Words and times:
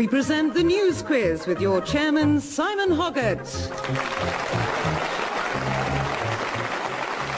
We 0.00 0.08
present 0.08 0.54
the 0.54 0.62
news 0.62 1.02
quiz 1.02 1.46
with 1.46 1.60
your 1.60 1.82
chairman, 1.82 2.40
Simon 2.40 2.88
Hoggart. 2.88 3.46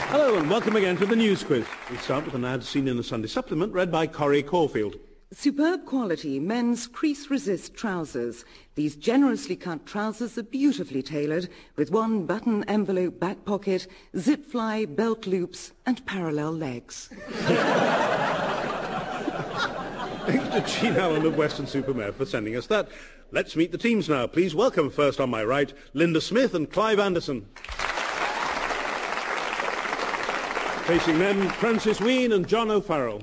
Hello 0.07 0.37
and 0.37 0.49
welcome 0.49 0.77
again 0.77 0.95
to 0.95 1.05
the 1.05 1.17
news 1.17 1.43
quiz. 1.43 1.65
We 1.91 1.97
start 1.97 2.23
with 2.23 2.35
an 2.35 2.45
ad 2.45 2.63
seen 2.63 2.87
in 2.87 2.95
the 2.95 3.03
Sunday 3.03 3.27
supplement 3.27 3.73
read 3.73 3.91
by 3.91 4.07
Corrie 4.07 4.43
Corfield. 4.43 4.97
Superb 5.33 5.85
quality 5.85 6.39
men's 6.39 6.87
crease 6.87 7.29
resist 7.29 7.73
trousers. 7.73 8.45
These 8.75 8.95
generously 8.95 9.57
cut 9.57 9.85
trousers 9.85 10.37
are 10.37 10.43
beautifully 10.43 11.03
tailored 11.03 11.49
with 11.75 11.91
one 11.91 12.25
button 12.25 12.63
envelope 12.69 13.19
back 13.19 13.43
pocket, 13.43 13.87
zip 14.17 14.45
fly, 14.45 14.85
belt 14.85 15.27
loops 15.27 15.73
and 15.85 16.05
parallel 16.05 16.53
legs. 16.53 17.09
Thanks 20.25 20.71
to 20.71 20.79
Jean 20.81 20.95
Allen 20.95 21.25
of 21.25 21.35
Weston-super-Mare 21.37 22.13
for 22.13 22.25
sending 22.25 22.55
us 22.55 22.67
that. 22.67 22.87
Let's 23.31 23.55
meet 23.55 23.71
the 23.73 23.77
teams 23.77 24.07
now. 24.07 24.25
Please 24.25 24.55
welcome 24.55 24.89
first 24.89 25.19
on 25.19 25.29
my 25.29 25.43
right, 25.43 25.73
Linda 25.93 26.21
Smith 26.21 26.53
and 26.53 26.71
Clive 26.71 26.97
Anderson. 26.97 27.45
Facing 30.85 31.19
them, 31.19 31.49
Francis 31.49 31.99
Wheen 31.99 32.31
and 32.31 32.47
John 32.47 32.71
O'Farrell. 32.71 33.21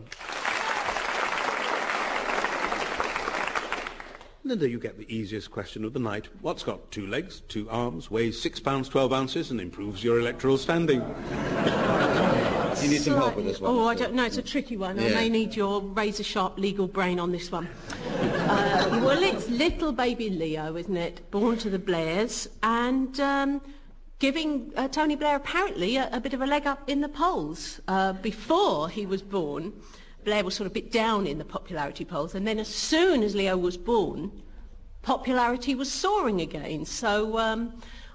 Linda, 4.45 4.69
you 4.69 4.79
get 4.79 4.99
the 4.99 5.15
easiest 5.15 5.51
question 5.51 5.85
of 5.85 5.93
the 5.93 6.01
night. 6.01 6.29
What's 6.41 6.63
got 6.63 6.91
two 6.91 7.07
legs, 7.07 7.43
two 7.49 7.71
arms, 7.71 8.11
weighs 8.11 8.41
six 8.41 8.61
pounds 8.61 8.89
twelve 8.89 9.13
ounces 9.13 9.51
and 9.51 9.61
improves 9.61 10.03
your 10.05 10.19
electoral 10.19 10.59
standing? 10.59 11.01
You 12.83 12.89
need 12.89 13.03
some 13.03 13.15
help 13.15 13.37
with 13.37 13.45
this 13.45 13.61
one. 13.61 13.75
Oh, 13.75 13.87
I 13.87 13.95
don't 13.95 14.15
know. 14.15 14.25
It's 14.25 14.39
a 14.39 14.43
tricky 14.43 14.77
one. 14.77 14.99
I 14.99 15.09
may 15.11 15.29
need 15.29 15.57
your 15.57 15.81
razor-sharp 15.81 16.59
legal 16.59 16.87
brain 16.87 17.19
on 17.19 17.33
this 17.33 17.51
one. 17.51 17.69
uh, 18.23 19.01
well, 19.03 19.23
it's 19.23 19.49
little 19.49 19.93
baby 19.93 20.31
Leo, 20.31 20.77
isn't 20.77 20.97
it? 20.97 21.31
Born 21.31 21.59
to 21.59 21.71
the 21.71 21.79
Blairs 21.79 22.49
and 22.63 23.19
um, 23.21 23.61
giving 24.19 24.73
uh, 24.77 24.89
Tony 24.89 25.17
Blair 25.17 25.37
apparently 25.37 25.97
a, 25.97 26.09
a 26.13 26.21
bit 26.21 26.35
of 26.35 26.41
a 26.41 26.47
leg 26.47 26.67
up 26.67 26.89
in 26.89 27.01
the 27.01 27.09
polls. 27.09 27.81
Uh, 27.89 28.13
before 28.15 28.89
he 28.89 29.07
was 29.07 29.23
born, 29.23 29.73
Blair 30.25 30.45
was 30.45 30.55
sort 30.55 30.67
of 30.67 30.73
a 30.73 30.75
bit 30.75 30.93
down 30.93 31.27
in 31.27 31.39
the 31.39 31.45
popularity 31.45 32.05
polls, 32.05 32.35
and 32.35 32.47
then 32.47 32.59
as 32.59 32.69
soon 32.69 33.23
as 33.23 33.35
Leo 33.35 33.57
was 33.57 33.77
born, 33.77 34.31
popularity 35.03 35.75
was 35.75 35.91
soaring 35.91 36.41
again. 36.41 36.85
So 36.85 37.39
um, 37.39 37.73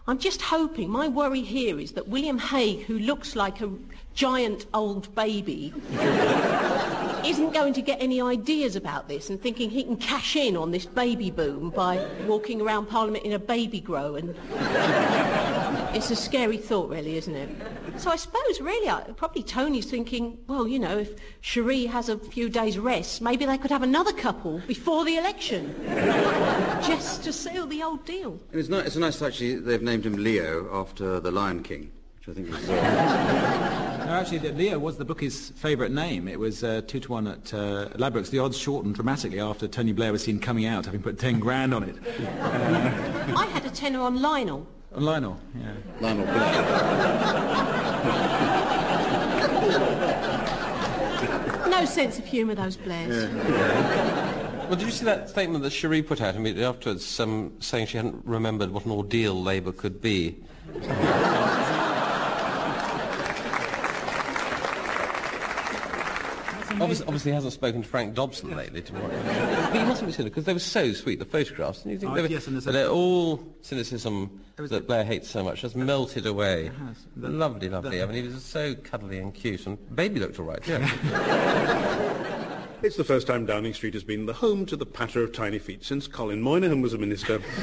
I'm 0.07 0.19
just 0.19 0.41
hoping, 0.41 0.89
my 0.89 1.07
worry 1.07 1.41
here 1.41 1.79
is 1.79 1.93
that 1.93 2.07
William 2.07 2.37
Hague, 2.37 2.83
who 2.83 2.99
looks 2.99 3.35
like 3.35 3.59
a 3.61 3.71
giant 4.15 4.65
old 4.73 5.13
baby, 5.13 5.73
isn't 7.25 7.53
going 7.53 7.73
to 7.73 7.81
get 7.81 8.01
any 8.01 8.21
ideas 8.21 8.75
about 8.75 9.07
this 9.07 9.29
and 9.29 9.41
thinking 9.41 9.69
he 9.69 9.83
can 9.83 9.97
cash 9.97 10.35
in 10.35 10.55
on 10.55 10.71
this 10.71 10.85
baby 10.85 11.31
boom 11.31 11.69
by 11.69 12.05
walking 12.25 12.61
around 12.61 12.85
Parliament 12.85 13.25
in 13.25 13.33
a 13.33 13.39
baby 13.39 13.79
grow 13.79 14.15
and 14.15 14.35
it's 15.95 16.11
a 16.11 16.15
scary 16.15 16.57
thought 16.57 16.89
really, 16.89 17.17
isn't 17.17 17.35
it? 17.35 17.49
So 17.97 18.11
I 18.11 18.15
suppose 18.15 18.61
really, 18.61 18.89
I, 18.89 19.01
probably 19.15 19.41
Tony's 19.41 19.89
thinking, 19.89 20.37
well, 20.47 20.67
you 20.67 20.79
know, 20.79 20.97
if 20.99 21.15
Cherie 21.41 21.85
has 21.85 22.09
a 22.09 22.17
few 22.17 22.49
days 22.49 22.77
rest, 22.77 23.21
maybe 23.21 23.45
they 23.45 23.57
could 23.57 23.71
have 23.71 23.83
another 23.83 24.13
couple 24.13 24.61
before 24.67 25.05
the 25.05 25.17
election. 25.17 25.73
Just 26.85 27.23
to 27.23 27.33
seal 27.33 27.65
the 27.65 27.81
old 27.81 28.05
deal. 28.05 28.39
It's, 28.51 28.69
nice, 28.69 28.87
it's 28.87 28.95
nice 28.97 29.21
actually 29.21 29.55
they've 29.55 29.81
named 29.81 30.05
him 30.05 30.15
Leo 30.15 30.69
after 30.73 31.19
the 31.19 31.31
Lion 31.31 31.63
King, 31.63 31.91
which 32.25 32.37
I 32.37 32.41
think 32.41 32.49
is... 32.49 32.69
Uh, 32.69 34.05
No, 34.05 34.11
actually, 34.13 34.37
the- 34.39 34.51
Leo 34.51 34.77
was 34.79 34.97
the 34.97 35.05
bookie's 35.05 35.51
favourite 35.55 35.91
name. 35.91 36.27
It 36.27 36.39
was 36.39 36.63
uh, 36.63 36.81
two 36.85 36.99
to 36.99 37.11
one 37.11 37.27
at 37.27 37.53
uh, 37.53 37.89
Ladbrokes. 37.95 38.29
The 38.29 38.39
odds 38.39 38.57
shortened 38.57 38.95
dramatically 38.95 39.39
after 39.39 39.67
Tony 39.67 39.93
Blair 39.93 40.11
was 40.11 40.23
seen 40.23 40.39
coming 40.39 40.65
out, 40.65 40.85
having 40.85 41.01
put 41.01 41.17
ten 41.19 41.39
grand 41.39 41.73
on 41.73 41.83
it. 41.83 41.95
I 43.35 43.45
had 43.51 43.65
a 43.65 43.69
tenner 43.69 43.99
on 44.01 44.21
Lionel. 44.21 44.67
On 44.93 45.03
Lionel, 45.03 45.39
yeah. 45.59 45.73
Lionel 46.01 46.25
Blair. 46.25 47.71
No 51.69 51.83
sense 51.83 52.17
of 52.17 52.25
humour, 52.25 52.55
those 52.55 52.77
Blairs. 52.77 53.29
Well, 53.33 54.75
did 54.77 54.83
you 54.83 54.91
see 54.91 55.03
that 55.05 55.29
statement 55.29 55.61
that 55.63 55.71
Cherie 55.71 56.01
put 56.01 56.21
out 56.21 56.35
immediately 56.35 56.63
afterwards, 56.63 57.19
um, 57.19 57.51
saying 57.59 57.87
she 57.87 57.97
hadn't 57.97 58.25
remembered 58.25 58.71
what 58.71 58.85
an 58.85 58.91
ordeal 58.91 59.41
Labour 59.43 59.73
could 59.73 59.99
be? 60.01 60.37
Obviously, 66.81 67.05
obviously 67.07 67.31
hasn't 67.31 67.53
spoken 67.53 67.81
to 67.83 67.87
Frank 67.87 68.13
Dobson 68.15 68.55
lately, 68.55 68.81
to 68.81 68.91
be 68.93 68.99
honest. 68.99 69.25
But 69.71 69.75
you 69.79 69.85
mustn't 69.85 70.07
be 70.07 70.11
cynical, 70.13 70.29
because 70.31 70.45
they 70.45 70.53
were 70.53 70.59
so 70.59 70.91
sweet, 70.93 71.19
the 71.19 71.25
photographs. 71.25 71.83
And 71.83 71.91
you 71.93 71.99
think 71.99 72.11
Oh, 72.11 72.15
they 72.15 72.21
were, 72.23 72.27
yes, 72.27 72.47
and 72.47 72.55
there's 72.55 72.65
a- 72.65 72.67
but 72.69 72.73
they're 72.73 72.89
all 72.89 73.41
cynicism 73.61 74.41
was 74.59 74.71
that 74.71 74.85
Blair 74.87 75.03
hates 75.05 75.29
so 75.29 75.43
much 75.43 75.61
has 75.61 75.73
melted 75.75 76.25
away. 76.25 76.65
has. 76.85 76.97
The- 77.15 77.29
lovely, 77.29 77.69
lovely. 77.69 78.01
I 78.01 78.05
mean, 78.05 78.15
he 78.23 78.29
was 78.29 78.43
so 78.43 78.75
cuddly 78.75 79.19
and 79.19 79.33
cute, 79.33 79.65
and 79.67 79.77
baby 79.95 80.19
looked 80.19 80.37
all 80.39 80.45
right, 80.45 80.65
yeah. 80.67 82.31
It's 82.83 82.97
the 82.97 83.03
first 83.05 83.25
time 83.25 83.45
Downing 83.47 83.73
Street 83.73 83.93
has 83.95 84.03
been 84.03 84.25
the 84.27 84.33
home 84.33 84.65
to 84.67 84.75
the 84.75 84.85
patter 84.85 85.23
of 85.23 85.31
tiny 85.33 85.57
feet 85.57 85.83
since 85.83 86.07
Colin 86.07 86.39
Moynihan 86.41 86.81
was 86.81 86.93
a 86.93 86.99
minister. 86.99 87.41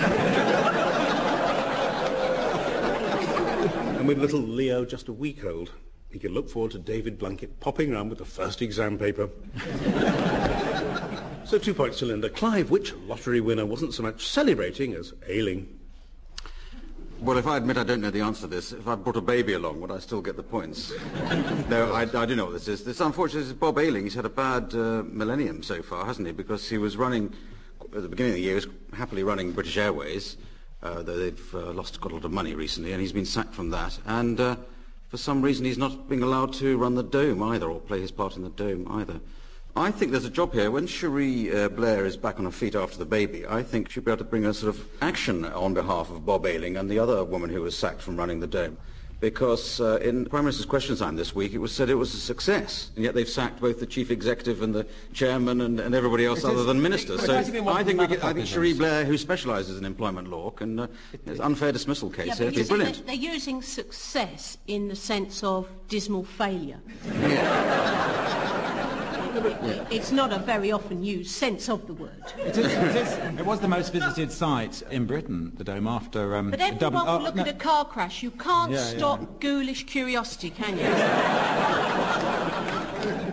and 3.99 4.09
with 4.09 4.19
little 4.19 4.41
Leo 4.41 4.85
just 4.85 5.07
a 5.09 5.13
week 5.13 5.45
old, 5.45 5.71
he 6.13 6.19
can 6.19 6.33
look 6.35 6.49
forward 6.49 6.73
to 6.73 6.79
David 6.79 7.19
Blunkett 7.19 7.61
popping 7.61 7.93
around 7.93 8.11
with 8.11 8.19
the 8.19 8.25
first 8.25 8.61
exam 8.63 8.99
paper. 8.99 9.31
so 11.45 11.59
two 11.59 11.75
points 11.75 11.99
to 12.01 12.07
Linda. 12.07 12.29
Clive, 12.29 12.71
which 12.71 12.95
lottery 13.07 13.41
winner 13.41 13.65
wasn't 13.65 13.95
so 13.95 14.03
much 14.03 14.27
celebrating 14.27 14.95
as 14.95 15.13
ailing? 15.27 15.79
Well, 17.23 17.39
if 17.39 17.47
I 17.47 17.57
admit 17.57 17.79
I 17.79 17.85
don't 17.85 18.01
know 18.01 18.11
the 18.11 18.21
answer 18.21 18.43
to 18.43 18.47
this, 18.49 18.73
if 18.73 18.89
I 18.89 18.97
brought 18.97 19.15
a 19.17 19.21
baby 19.21 19.53
along, 19.53 19.81
would 19.81 19.93
I 19.93 20.01
still 20.01 20.21
get 20.21 20.37
the 20.37 20.43
points? 20.43 20.93
no, 21.69 21.93
I, 21.93 22.03
I 22.03 22.27
do 22.27 22.35
know 22.35 22.47
what 22.47 22.55
this 22.55 22.67
is. 22.67 22.83
This, 22.83 23.01
unfortunately, 23.01 23.49
is 23.49 23.53
Bob 23.53 23.79
Ayling. 23.79 24.03
He's 24.03 24.15
had 24.15 24.25
a 24.25 24.29
bad 24.29 24.75
uh, 24.75 25.05
millennium 25.07 25.63
so 25.63 25.83
far, 25.83 26.05
hasn't 26.05 26.27
he? 26.27 26.33
Because 26.33 26.69
he 26.69 26.79
was 26.79 26.97
running, 26.97 27.33
at 27.81 28.03
the 28.03 28.09
beginning 28.09 28.33
of 28.33 28.37
the 28.37 28.43
year, 28.43 28.59
he 28.59 28.67
was 28.67 28.67
happily 28.93 29.23
running 29.23 29.53
British 29.53 29.77
Airways, 29.77 30.37
uh, 30.83 31.03
though 31.03 31.17
they've 31.17 31.55
uh, 31.55 31.71
lost 31.71 32.01
quite 32.01 32.11
a 32.11 32.17
lot 32.17 32.25
of 32.25 32.33
money 32.33 32.57
recently, 32.57 32.91
and 32.91 33.01
he's 33.01 33.13
been 33.13 33.25
sacked 33.25 33.55
from 33.55 33.71
that. 33.71 34.01
And 34.05 34.41
uh, 34.41 34.57
for 35.13 35.19
some 35.19 35.43
reason, 35.43 35.67
he's 35.67 35.77
not 35.77 36.09
being 36.09 36.23
allowed 36.23 36.55
to 36.55 36.79
run 36.79 36.95
the 36.95 37.03
Dome 37.03 37.43
either, 37.43 37.69
or 37.69 37.81
play 37.81 38.01
his 38.01 38.11
part 38.11 38.35
in 38.35 38.45
the 38.45 38.49
Dome 38.49 38.91
either. 38.91 39.21
I 39.77 39.91
think 39.91 40.11
there's 40.11 40.25
a 40.25 40.31
job 40.31 40.55
here. 40.55 40.71
When 40.71 40.87
Cherie 40.87 41.55
uh, 41.55 41.69
Blair 41.69 42.07
is 42.07 42.17
back 42.17 42.39
on 42.39 42.47
her 42.47 42.51
feet 42.51 42.75
after 42.75 42.97
the 42.97 43.05
baby, 43.05 43.47
I 43.47 43.63
think 43.63 43.91
she'll 43.91 44.03
be 44.03 44.11
able 44.11 44.25
to 44.25 44.31
bring 44.31 44.47
a 44.47 44.55
sort 44.55 44.75
of 44.75 44.87
action 45.03 45.45
on 45.45 45.75
behalf 45.75 46.11
of 46.11 46.25
Bob 46.25 46.47
Ayling 46.47 46.79
and 46.79 46.91
the 46.91 46.99
other 46.99 47.23
woman 47.25 47.51
who 47.51 47.61
was 47.61 47.77
sacked 47.77 48.01
from 48.01 48.17
running 48.17 48.41
the 48.41 48.47
Dome. 48.47 48.79
Because 49.23 49.81
uh, 49.81 50.01
in 50.03 50.25
Prime 50.27 50.43
Minister's 50.43 50.67
Question 50.67 50.97
Time 50.97 51.15
this 51.15 51.33
week, 51.33 51.53
it 51.53 51.59
was 51.59 51.71
said 51.73 51.89
it 51.89 51.95
was 51.95 52.13
a 52.13 52.17
success, 52.17 52.91
and 52.97 53.05
yet 53.05 53.15
they've 53.15 53.29
sacked 53.29 53.61
both 53.61 53.79
the 53.79 53.87
chief 53.87 54.11
executive 54.11 54.63
and 54.63 54.75
the 54.75 54.85
chairman 55.13 55.61
and, 55.61 55.79
and 55.79 55.95
everybody 55.95 56.27
else 56.27 56.45
other 56.45 56.65
than 56.65 56.83
ministers. 56.83 57.21
But 57.21 57.27
So 57.27 57.35
has 57.35 57.49
it 57.49 57.65
I 57.65 57.85
think, 57.85 57.99
the 58.01 58.03
we 58.03 58.17
get, 58.17 58.25
I 58.25 58.33
think? 58.33 58.49
Cherie 58.49 58.73
Blair, 58.73 59.05
who 59.05 59.17
specialises 59.17 59.79
in 59.79 59.85
employment 59.85 60.29
law, 60.29 60.51
can 60.51 60.77
uh, 60.81 60.87
it's 61.13 61.39
an 61.39 61.45
unfair 61.45 61.71
dismissal 61.71 62.11
case. 62.11 62.27
Yeah, 62.27 62.35
here. 62.35 62.47
but 62.47 62.55
It'd 62.55 62.65
be 62.65 62.69
brilliant. 62.69 63.07
they- 63.07 63.17
they're 63.17 63.33
using 63.35 63.63
success 63.63 64.59
in 64.67 64.89
the 64.89 64.97
sense 64.97 65.45
of 65.45 65.69
dismal 65.89 66.25
failure. 66.25 66.81
It's 69.91 70.13
not 70.13 70.33
a 70.33 70.39
very 70.39 70.71
often 70.73 71.03
used 71.05 71.31
sense 71.31 71.69
of 71.69 71.87
the 71.87 71.95
word. 71.95 72.23
It, 72.39 72.57
is, 72.57 72.67
it, 72.73 72.97
is, 72.97 73.13
it 73.41 73.45
was 73.47 73.61
the 73.61 73.69
most 73.69 73.93
visited 73.93 74.31
site 74.33 74.83
in 74.91 75.07
Britain, 75.07 75.53
the 75.57 75.65
Dome, 75.65 75.87
after... 75.87 76.37
Um, 76.37 76.51
But 76.51 76.61
everyone 76.61 76.79
Dublin- 76.79 77.07
will 77.07 77.13
oh, 77.13 77.23
look 77.23 77.35
no. 77.35 77.43
at 77.43 77.49
a 77.49 77.55
car 77.55 77.85
crash. 77.85 78.23
You 78.23 78.31
can't 78.31 78.71
Yeah, 78.73 78.79
yeah. 78.91 78.99
stop 78.99 79.41
ghoulish 79.41 79.85
curiosity, 79.87 80.51
can 80.51 80.79
you? 80.79 80.87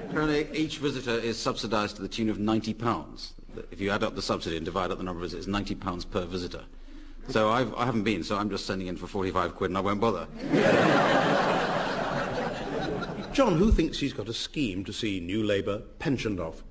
Apparently, 0.09 0.47
each 0.57 0.77
visitor 0.79 1.11
is 1.19 1.37
subsidised 1.37 1.95
to 1.97 2.01
the 2.01 2.07
tune 2.07 2.29
of 2.29 2.37
£90. 2.37 3.31
If 3.71 3.79
you 3.79 3.91
add 3.91 4.03
up 4.03 4.15
the 4.15 4.21
subsidy 4.21 4.57
and 4.57 4.65
divide 4.65 4.91
up 4.91 4.97
the 4.97 5.03
number 5.03 5.23
of 5.23 5.29
visitors, 5.31 5.47
it's 5.47 5.71
£90 5.81 6.09
per 6.11 6.25
visitor. 6.25 6.63
So 7.29 7.49
I've, 7.49 7.73
I 7.75 7.85
haven't 7.85 8.03
been, 8.03 8.23
so 8.23 8.37
I'm 8.37 8.49
just 8.49 8.65
sending 8.65 8.87
in 8.87 8.97
for 8.97 9.05
45 9.05 9.55
quid 9.55 9.69
and 9.69 9.77
I 9.77 9.81
won't 9.81 10.01
bother. 10.01 10.27
John, 13.31 13.57
who 13.57 13.71
thinks 13.71 13.99
he's 13.99 14.13
got 14.13 14.27
a 14.27 14.33
scheme 14.33 14.83
to 14.85 14.91
see 14.91 15.19
New 15.19 15.43
Labour 15.43 15.79
pensioned 15.99 16.39
off? 16.39 16.63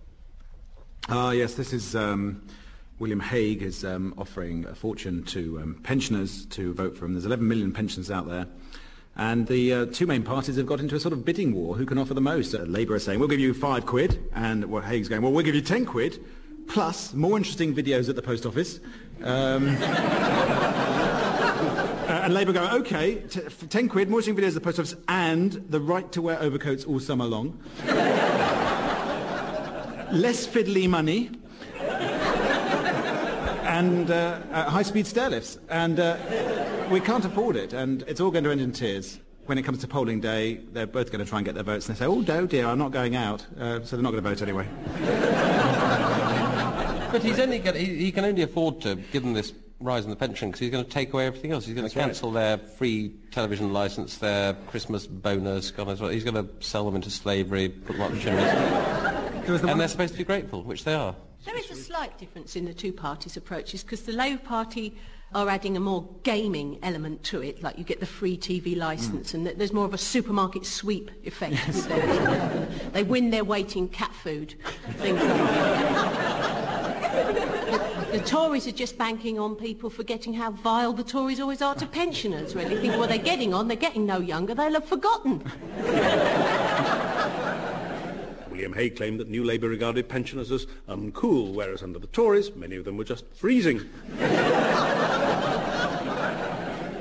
Ah, 1.08 1.30
yes, 1.30 1.54
this 1.54 1.72
is 1.72 1.94
um, 1.94 2.42
William 2.98 3.20
Hague 3.20 3.62
is 3.62 3.84
um, 3.84 4.12
offering 4.18 4.66
a 4.66 4.74
fortune 4.74 5.22
to 5.24 5.60
um, 5.60 5.80
pensioners 5.84 6.46
to 6.46 6.74
vote 6.74 6.98
for 6.98 7.04
him. 7.04 7.14
There's 7.14 7.24
11 7.24 7.46
million 7.46 7.72
pensions 7.72 8.10
out 8.10 8.28
there. 8.28 8.46
And 9.16 9.46
the 9.46 9.72
uh, 9.72 9.86
two 9.86 10.06
main 10.06 10.22
parties 10.22 10.56
have 10.56 10.66
got 10.66 10.80
into 10.80 10.96
a 10.96 11.00
sort 11.00 11.12
of 11.12 11.24
bidding 11.24 11.54
war. 11.54 11.76
Who 11.76 11.86
can 11.86 11.96
offer 11.96 12.14
the 12.14 12.20
most? 12.20 12.54
Uh, 12.54 12.58
Labour 12.62 12.94
are 12.94 12.98
saying, 12.98 13.18
we'll 13.20 13.28
give 13.28 13.40
you 13.40 13.54
five 13.54 13.86
quid. 13.86 14.28
And 14.34 14.64
well, 14.66 14.82
Hague's 14.82 15.08
going, 15.08 15.22
well, 15.22 15.32
we'll 15.32 15.44
give 15.44 15.54
you 15.54 15.62
10 15.62 15.86
quid, 15.86 16.22
plus 16.66 17.14
more 17.14 17.36
interesting 17.36 17.74
videos 17.74 18.08
at 18.08 18.16
the 18.16 18.22
post 18.22 18.44
office. 18.44 18.80
And 22.28 22.34
Labour 22.34 22.52
go, 22.52 22.68
OK, 22.72 23.22
t- 23.30 23.40
for 23.40 23.64
10 23.64 23.88
quid, 23.88 24.10
more 24.10 24.20
videos 24.20 24.48
at 24.48 24.54
the 24.56 24.60
post 24.60 24.78
office, 24.78 24.94
and 25.08 25.52
the 25.70 25.80
right 25.80 26.12
to 26.12 26.20
wear 26.20 26.38
overcoats 26.42 26.84
all 26.84 27.00
summer 27.00 27.24
long. 27.24 27.58
Less 30.12 30.46
fiddly 30.46 30.90
money. 30.90 31.30
and 31.80 34.10
uh, 34.10 34.40
uh, 34.52 34.68
high-speed 34.68 35.06
stairlifts, 35.06 35.58
and 35.70 35.98
uh, 35.98 36.18
we 36.90 37.00
can't 37.00 37.24
afford 37.24 37.56
it, 37.56 37.72
and 37.72 38.02
it's 38.02 38.20
all 38.20 38.30
going 38.30 38.44
to 38.44 38.50
end 38.50 38.60
in 38.60 38.72
tears. 38.72 39.20
When 39.46 39.56
it 39.56 39.62
comes 39.62 39.78
to 39.78 39.88
polling 39.88 40.20
day, 40.20 40.60
they're 40.74 40.86
both 40.86 41.10
going 41.10 41.24
to 41.24 41.30
try 41.30 41.38
and 41.38 41.46
get 41.46 41.54
their 41.54 41.64
votes, 41.64 41.88
and 41.88 41.96
they 41.96 42.00
say, 42.00 42.06
"Oh, 42.06 42.20
dear, 42.20 42.66
I'm 42.66 42.78
not 42.78 42.92
going 42.92 43.16
out," 43.16 43.46
uh, 43.58 43.82
so 43.84 43.96
they're 43.96 44.02
not 44.02 44.10
going 44.10 44.22
to 44.22 44.28
vote 44.28 44.42
anyway. 44.42 44.68
But 47.10 47.22
he's 47.22 47.38
only 47.38 47.58
gonna, 47.58 47.78
he, 47.78 47.96
he 47.96 48.12
can 48.12 48.26
only 48.26 48.42
afford 48.42 48.82
to, 48.82 48.96
given 48.96 49.32
this 49.32 49.54
rise 49.80 50.04
in 50.04 50.10
the 50.10 50.16
pension, 50.16 50.48
because 50.48 50.60
he's 50.60 50.70
going 50.70 50.84
to 50.84 50.90
take 50.90 51.12
away 51.12 51.26
everything 51.26 51.52
else. 51.52 51.66
He's 51.66 51.74
going 51.74 51.88
to 51.88 51.94
cancel 51.94 52.32
their 52.32 52.58
free 52.58 53.14
television 53.30 53.72
licence, 53.72 54.18
their 54.18 54.54
Christmas 54.68 55.06
bonus, 55.06 55.70
God 55.70 55.88
knows 55.88 56.00
what. 56.00 56.12
He's 56.12 56.24
going 56.24 56.34
to 56.34 56.48
sell 56.60 56.84
them 56.84 56.96
into 56.96 57.10
slavery, 57.10 57.68
put 57.68 57.96
them 57.96 58.02
up 58.02 58.12
the 58.12 58.18
chimneys. 58.18 59.62
and 59.62 59.80
they're 59.80 59.88
supposed 59.88 60.12
to 60.12 60.18
be 60.18 60.24
grateful, 60.24 60.62
which 60.62 60.84
they 60.84 60.94
are. 60.94 61.14
There 61.44 61.56
is 61.56 61.70
a 61.70 61.76
slight 61.76 62.18
difference 62.18 62.56
in 62.56 62.64
the 62.64 62.74
two 62.74 62.92
parties' 62.92 63.36
approaches 63.36 63.82
because 63.82 64.02
the 64.02 64.12
Labour 64.12 64.42
Party 64.42 64.96
are 65.34 65.48
adding 65.48 65.76
a 65.76 65.80
more 65.80 66.08
gaming 66.22 66.78
element 66.82 67.22
to 67.22 67.42
it, 67.42 67.62
like 67.62 67.76
you 67.78 67.84
get 67.84 68.00
the 68.00 68.06
free 68.06 68.36
TV 68.36 68.76
licence 68.76 69.32
hmm. 69.32 69.46
and 69.46 69.58
there's 69.58 69.72
more 69.72 69.84
of 69.84 69.92
a 69.94 69.98
supermarket 69.98 70.64
sweep 70.64 71.10
effect 71.24 71.66
with 71.66 71.88
theirs. 71.88 72.68
they 72.92 73.02
win 73.02 73.30
their 73.30 73.44
weight 73.44 73.76
in 73.76 73.88
cat 73.88 74.12
food, 74.14 74.54
things 74.96 75.20
like 75.20 75.28
that. 75.28 76.37
The 78.10 78.20
Tories 78.20 78.66
are 78.66 78.72
just 78.72 78.96
banking 78.96 79.38
on 79.38 79.54
people 79.54 79.90
forgetting 79.90 80.32
how 80.32 80.50
vile 80.50 80.94
the 80.94 81.04
Tories 81.04 81.40
always 81.40 81.60
are 81.60 81.74
to 81.74 81.86
pensioners, 81.86 82.54
really. 82.54 82.80
Think, 82.80 82.94
well, 82.94 83.06
they're 83.06 83.18
getting 83.18 83.52
on, 83.52 83.68
they're 83.68 83.76
getting 83.76 84.06
no 84.06 84.18
younger, 84.18 84.54
they'll 84.54 84.72
have 84.72 84.86
forgotten. 84.86 85.44
William 88.50 88.72
Hague 88.72 88.96
claimed 88.96 89.20
that 89.20 89.28
New 89.28 89.44
Labour 89.44 89.68
regarded 89.68 90.08
pensioners 90.08 90.50
as 90.50 90.66
uncool, 90.88 91.52
whereas 91.52 91.82
under 91.82 91.98
the 91.98 92.06
Tories, 92.06 92.56
many 92.56 92.76
of 92.76 92.86
them 92.86 92.96
were 92.96 93.04
just 93.04 93.26
freezing. 93.34 93.80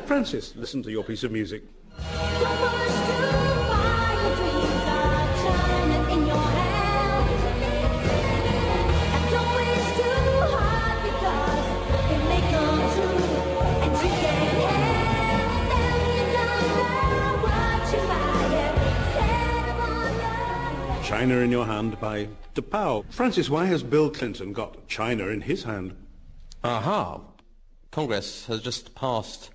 Francis, 0.06 0.57
listen 0.57 0.83
to 0.83 0.92
your 0.92 1.06
piece 1.06 1.24
of 1.24 1.31
music. 1.31 1.63
China 21.28 21.42
in 21.42 21.52
Your 21.52 21.66
Hand 21.66 22.00
by 22.00 22.30
T'Pau. 22.56 23.04
Francis, 23.10 23.50
why 23.50 23.66
has 23.66 23.84
Bill 23.84 24.10
Clinton 24.10 24.54
got 24.54 24.88
China 24.88 25.28
in 25.28 25.42
his 25.42 25.62
hand? 25.62 25.94
Aha. 26.64 27.20
Congress 27.92 28.46
has 28.46 28.62
just 28.62 28.96
passed 28.96 29.50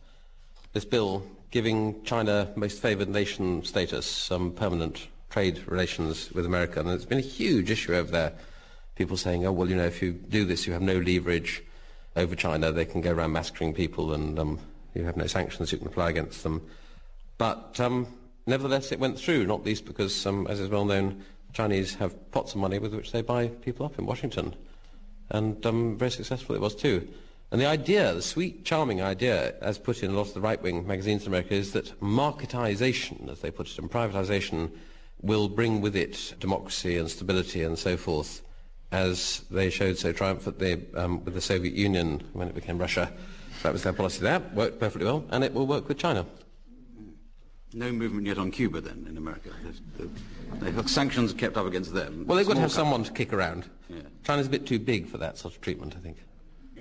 this 0.75 0.85
bill 0.85 1.23
giving 1.51 2.05
China 2.05 2.53
most 2.57 2.83
favoured 2.83 3.09
nation 3.09 3.65
status, 3.65 4.05
some 4.05 4.53
permanent 4.53 5.09
trade 5.31 5.63
relations 5.67 6.31
with 6.33 6.45
America. 6.45 6.79
And 6.79 6.91
it's 6.91 7.07
been 7.07 7.17
a 7.17 7.23
huge 7.23 7.71
issue 7.71 7.95
over 7.95 8.13
there. 8.13 8.35
People 8.95 9.17
saying, 9.17 9.47
oh, 9.47 9.53
well, 9.53 9.71
you 9.71 9.77
know, 9.77 9.87
if 9.87 10.03
you 10.03 10.13
do 10.13 10.45
this, 10.45 10.67
you 10.67 10.75
have 10.75 10.83
no 10.83 10.99
leverage 10.99 11.63
over 12.17 12.35
China. 12.35 12.71
They 12.71 12.85
can 12.85 13.01
go 13.01 13.13
around 13.13 13.33
massacring 13.33 13.73
people 13.73 14.13
and 14.13 14.39
um, 14.39 14.59
you 14.93 15.05
have 15.05 15.17
no 15.17 15.27
sanctions 15.27 15.73
you 15.73 15.79
can 15.79 15.87
apply 15.87 16.11
against 16.11 16.43
them. 16.43 16.61
But 17.39 17.81
um, 17.81 18.09
nevertheless, 18.47 18.93
it 18.93 19.01
went 19.01 19.19
through, 19.19 19.47
not 19.47 19.65
least 19.65 19.87
because, 19.87 20.27
um, 20.27 20.47
as 20.49 20.61
is 20.61 20.69
well 20.69 20.85
known, 20.85 21.25
Chinese 21.52 21.94
have 21.96 22.31
pots 22.31 22.52
of 22.52 22.60
money 22.60 22.78
with 22.78 22.94
which 22.94 23.12
they 23.12 23.22
buy 23.22 23.49
people 23.49 23.87
up 23.87 23.99
in 23.99 24.06
Washington. 24.06 24.54
And 25.31 25.64
um, 25.66 25.99
very 25.99 26.10
successful 26.10 26.54
it 26.54 26.60
was 26.60 26.75
too. 26.75 27.08
And 27.50 27.60
the 27.60 27.66
idea, 27.66 28.14
the 28.14 28.22
sweet, 28.22 28.64
charming 28.64 29.02
idea, 29.02 29.54
as 29.60 29.76
put 29.78 30.02
in 30.02 30.10
a 30.10 30.14
lot 30.14 30.28
of 30.28 30.34
the 30.34 30.40
right-wing 30.40 30.87
magazines 30.87 31.22
in 31.22 31.28
America, 31.28 31.54
is 31.54 31.72
that 31.72 32.00
marketization, 32.00 33.31
as 33.31 33.40
they 33.40 33.50
put 33.50 33.69
it, 33.69 33.78
and 33.78 33.90
privatization 33.90 34.70
will 35.20 35.49
bring 35.49 35.82
with 35.82 35.94
it 35.94 36.34
democracy 36.40 36.96
and 36.96 37.10
stability 37.10 37.62
and 37.62 37.78
so 37.78 37.96
forth, 37.96 38.40
as 38.90 39.44
they 39.50 39.69
showed 39.69 39.99
so 39.99 40.12
triumphantly 40.12 40.82
um, 40.96 41.22
with 41.25 41.34
the 41.34 41.40
Soviet 41.40 41.75
Union 41.75 42.22
when 42.32 42.49
it 42.49 42.54
became 42.54 42.78
Russia. 42.78 43.12
That 43.62 43.72
was 43.72 43.82
their 43.82 43.93
policy 43.93 44.22
there, 44.22 44.40
worked 44.54 44.81
perfectly 44.81 45.04
well, 45.04 45.25
and 45.31 45.44
it 45.44 45.52
will 45.52 45.66
work 45.66 45.88
with 45.88 45.99
China. 45.99 46.26
No 47.75 47.91
movement 47.91 48.27
yet 48.27 48.39
on 48.39 48.51
Cuba, 48.51 48.81
then, 48.81 49.07
in 49.09 49.17
America. 49.17 49.51
The, 49.97 50.09
the, 50.61 50.83
the 50.83 50.89
sanctions 50.89 51.33
kept 51.33 51.57
up 51.57 51.67
against 51.67 51.95
them. 51.95 52.27
Well, 52.27 52.37
they've 52.37 52.47
got 52.47 52.55
to 52.55 52.61
have 52.61 52.71
country. 52.71 52.83
someone 52.83 53.05
to 53.05 53.13
kick 53.13 53.33
around. 53.33 53.65
Yeah. 53.89 54.01
China's 54.25 54.47
a 54.47 54.51
bit 54.51 54.67
too 54.67 54.79
big 54.79 55.09
for 55.09 55.19
that 55.19 55.39
sort 55.39 55.55
of 55.55 55.61
treatment, 55.61 55.95
I 55.97 56.01
think. 56.01 56.19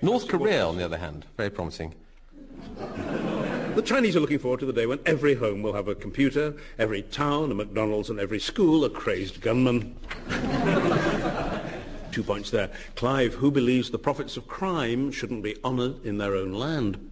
North 0.01 0.27
Korea, 0.27 0.65
on 0.65 0.77
the 0.77 0.83
other 0.83 0.97
hand, 0.97 1.25
very 1.37 1.49
promising. 1.49 1.95
The 3.71 3.81
Chinese 3.81 4.17
are 4.17 4.19
looking 4.19 4.37
forward 4.37 4.59
to 4.59 4.65
the 4.65 4.73
day 4.73 4.85
when 4.85 4.99
every 5.05 5.33
home 5.33 5.61
will 5.61 5.71
have 5.71 5.87
a 5.87 5.95
computer, 5.95 6.53
every 6.77 7.03
town 7.03 7.51
a 7.51 7.53
McDonald's 7.53 8.09
and 8.09 8.19
every 8.19 8.39
school 8.39 8.83
a 8.83 8.89
crazed 8.89 9.39
gunman. 9.39 9.95
Two 12.11 12.21
points 12.21 12.51
there. 12.51 12.69
Clive, 12.97 13.35
who 13.35 13.49
believes 13.49 13.89
the 13.89 13.97
profits 13.97 14.35
of 14.35 14.45
crime 14.45 15.09
shouldn't 15.09 15.41
be 15.41 15.55
honoured 15.63 16.05
in 16.05 16.17
their 16.17 16.35
own 16.35 16.51
land? 16.51 17.11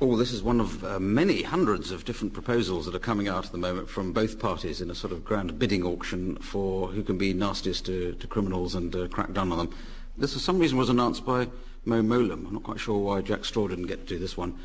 Oh, 0.00 0.16
this 0.16 0.32
is 0.32 0.44
one 0.44 0.60
of 0.60 0.84
uh, 0.84 1.00
many 1.00 1.42
hundreds 1.42 1.90
of 1.90 2.04
different 2.04 2.32
proposals 2.32 2.86
that 2.86 2.94
are 2.94 3.00
coming 3.00 3.26
out 3.26 3.46
at 3.46 3.50
the 3.50 3.58
moment 3.58 3.90
from 3.90 4.12
both 4.12 4.38
parties 4.38 4.80
in 4.80 4.92
a 4.92 4.94
sort 4.94 5.12
of 5.12 5.24
grand 5.24 5.58
bidding 5.58 5.82
auction 5.82 6.36
for 6.36 6.86
who 6.86 7.02
can 7.02 7.18
be 7.18 7.34
nastiest 7.34 7.86
to, 7.86 8.12
to 8.12 8.26
criminals 8.28 8.76
and 8.76 8.94
uh, 8.94 9.08
crack 9.08 9.32
down 9.32 9.50
on 9.50 9.58
them. 9.58 9.74
This, 10.16 10.34
for 10.34 10.38
some 10.38 10.60
reason, 10.60 10.78
was 10.78 10.88
announced 10.88 11.26
by 11.26 11.48
Mo 11.84 12.00
Mowlam. 12.00 12.46
I'm 12.46 12.52
not 12.52 12.62
quite 12.62 12.78
sure 12.78 12.96
why 13.00 13.22
Jack 13.22 13.44
Straw 13.44 13.66
didn't 13.66 13.88
get 13.88 14.06
to 14.06 14.14
do 14.14 14.20
this 14.20 14.36
one, 14.36 14.56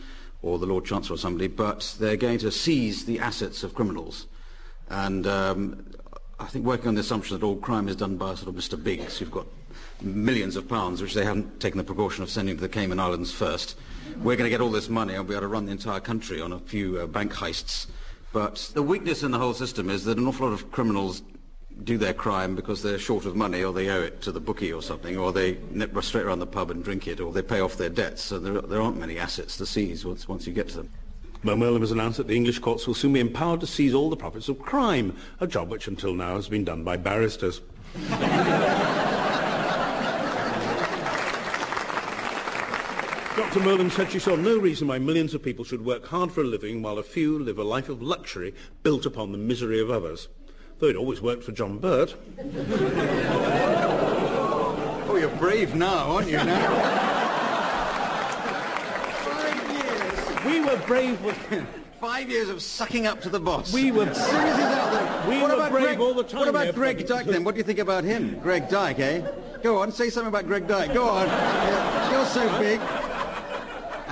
or 0.44 0.60
the 0.60 0.68
Lord 0.68 0.86
Chancellor 0.86 1.16
or 1.16 1.18
somebody, 1.18 1.48
but 1.48 1.96
they're 2.00 2.16
going 2.16 2.38
to 2.38 2.52
seize 2.52 3.06
the 3.06 3.18
assets 3.18 3.64
of 3.64 3.74
criminals. 3.74 4.28
And 4.92 5.26
um, 5.26 5.84
I 6.40 6.46
think 6.46 6.64
working 6.64 6.90
on 6.90 6.94
the 6.94 7.02
assumption 7.02 7.40
that 7.40 7.44
all 7.44 7.56
crime 7.56 7.88
is 7.88 7.96
done 7.96 8.18
by 8.18 8.36
sort 8.36 8.50
of 8.50 8.54
Mr. 8.54 8.82
Biggs, 8.82 9.18
who've 9.18 9.32
got 9.32 9.48
millions 10.00 10.56
of 10.56 10.70
pounds, 10.70 11.02
which 11.02 11.16
they 11.16 11.26
haven't 11.26 11.60
taken 11.60 11.80
the 11.80 11.84
precaution 11.84 12.22
of 12.22 12.30
sending 12.30 12.56
to 12.56 12.62
the 12.62 12.70
Cayman 12.70 13.00
Islands 13.00 13.32
first. 13.32 13.76
We're 14.18 14.36
going 14.36 14.46
to 14.46 14.50
get 14.50 14.62
all 14.62 14.72
this 14.72 14.90
money 14.90 15.16
and 15.16 15.28
be 15.28 15.34
able 15.34 15.42
to 15.42 15.48
run 15.48 15.66
the 15.66 15.72
entire 15.72 16.00
country 16.00 16.42
on 16.42 16.54
a 16.54 16.60
few 16.60 17.00
uh, 17.00 17.08
bank 17.08 17.34
heists. 17.34 17.88
But 18.32 18.72
the 18.74 18.82
weakness 18.82 19.24
in 19.24 19.32
the 19.32 19.38
whole 19.38 19.54
system 19.54 19.90
is 19.90 20.06
that 20.06 20.18
an 20.18 20.28
awful 20.28 20.48
lot 20.48 20.54
of 20.54 20.72
criminals 20.72 21.22
do 21.84 21.98
their 21.98 22.14
crime 22.14 22.56
because 22.56 22.82
they're 22.82 23.00
short 23.00 23.26
of 23.26 23.36
money 23.36 23.64
or 23.64 23.74
they 23.74 23.90
owe 23.90 24.02
it 24.02 24.22
to 24.22 24.32
the 24.32 24.40
bookie 24.40 24.72
or 24.72 24.82
something, 24.82 25.18
or 25.18 25.32
they 25.32 25.58
nip 25.72 25.96
straight 26.04 26.26
around 26.26 26.40
the 26.40 26.48
pub 26.48 26.72
and 26.72 26.84
drink 26.84 27.08
it, 27.08 27.20
or 27.20 27.32
they 27.32 27.42
pay 27.42 27.60
off 27.60 27.78
their 27.78 27.90
debts. 27.90 28.22
So 28.22 28.40
there, 28.40 28.62
there 28.62 28.82
aren't 28.82 29.00
many 29.00 29.18
assets 29.18 29.58
to 29.58 29.66
seize 29.66 30.06
once, 30.06 30.28
once 30.28 30.48
you 30.48 30.54
get 30.54 30.70
to 30.70 30.78
them. 30.78 30.90
Mo 31.44 31.56
Mowlam 31.56 31.82
has 31.82 31.92
announced 31.92 32.18
that 32.18 32.28
the 32.28 32.36
English 32.36 32.60
courts 32.60 32.88
will 32.88 32.94
soon 32.94 33.14
be 33.14 33.20
empowered 33.20 33.60
to 33.60 33.68
seize 33.68 33.94
all 33.94 34.10
the 34.10 34.16
profits 34.16 34.48
of 34.48 34.60
crime, 34.60 35.16
a 35.42 35.48
job 35.48 35.70
which 35.70 35.88
until 35.88 36.14
now 36.14 36.36
has 36.36 36.48
been 36.48 36.64
done 36.64 36.84
by 36.84 36.96
barristers. 36.96 37.60
Dr. 43.36 43.62
Mowlam 43.62 43.90
said 43.92 44.12
she 44.12 44.20
saw 44.20 44.36
no 44.36 44.60
reason 44.60 44.88
why 44.88 45.00
millions 45.00 45.34
of 45.34 45.42
people 45.42 45.66
should 45.66 45.84
work 45.84 46.06
hard 46.06 46.32
for 46.32 46.42
a 46.42 46.46
living 46.46 46.84
while 46.84 47.00
a 47.00 47.04
few 47.04 47.40
live 47.40 47.58
a 47.58 47.64
life 47.64 47.90
of 47.90 48.00
luxury 48.02 48.54
built 48.84 49.08
upon 49.08 49.32
the 49.32 49.40
misery 49.40 49.80
of 49.82 49.90
others. 49.90 50.28
Though 50.78 50.88
it 50.88 50.96
always 50.96 51.20
worked 51.20 51.44
for 51.44 51.52
John 51.52 51.80
Birt. 51.80 52.16
Oh, 55.06 55.18
you're 55.18 55.30
brave 55.36 55.76
now, 55.76 56.16
aren't 56.16 56.28
you 56.28 56.38
now? 56.38 57.04
We 60.44 60.60
were 60.62 60.78
brave 60.88 61.24
with... 61.24 61.38
Five 62.02 62.30
years 62.32 62.50
of 62.50 62.62
sucking 62.64 63.06
up 63.06 63.22
to 63.22 63.30
the 63.30 63.40
boss. 63.40 63.72
We 63.72 63.92
were... 63.92 64.12
Serious 64.12 64.58
is 64.58 64.64
out 64.64 64.92
there. 64.92 65.24
We 65.30 65.40
what 65.40 65.50
were 65.50 65.56
about 65.56 65.72
brave 65.72 65.86
Greg, 65.86 66.00
all 66.00 66.14
the 66.16 66.24
time 66.24 66.40
What 66.40 66.50
about 66.50 66.64
there, 66.64 66.74
Greg 66.74 66.98
Professor. 66.98 67.24
Dyke 67.24 67.32
then? 67.32 67.44
What 67.44 67.54
do 67.54 67.60
you 67.60 67.64
think 67.64 67.78
about 67.80 68.04
him? 68.04 68.40
Greg 68.40 68.68
Dyke, 68.70 69.00
eh? 69.00 69.22
Go 69.62 69.78
on, 69.78 69.92
say 69.92 70.10
something 70.10 70.30
about 70.30 70.48
Greg 70.48 70.68
Dyke. 70.68 70.94
Go 70.94 71.08
on. 71.08 71.28
Yeah, 71.28 72.12
You're 72.12 72.26
so 72.26 72.60
big. 72.60 72.82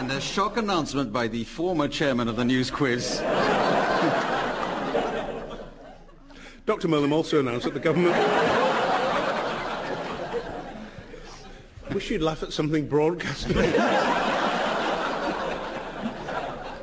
And 0.02 0.12
a 0.12 0.20
shock 0.20 0.58
announcement 0.58 1.14
by 1.14 1.28
the 1.28 1.44
former 1.44 1.88
chairman 1.88 2.28
of 2.28 2.36
the 2.36 2.44
news 2.44 2.72
quiz. 2.72 3.20
Dr. 6.66 6.88
Mowlam 6.88 7.12
also 7.12 7.40
announced 7.40 7.66
that 7.66 7.76
the 7.76 7.80
government... 7.80 8.16
I 11.88 11.94
Wish 11.94 12.10
you'd 12.10 12.24
laugh 12.24 12.42
at 12.42 12.52
something 12.52 12.88
broadcast. 12.88 13.50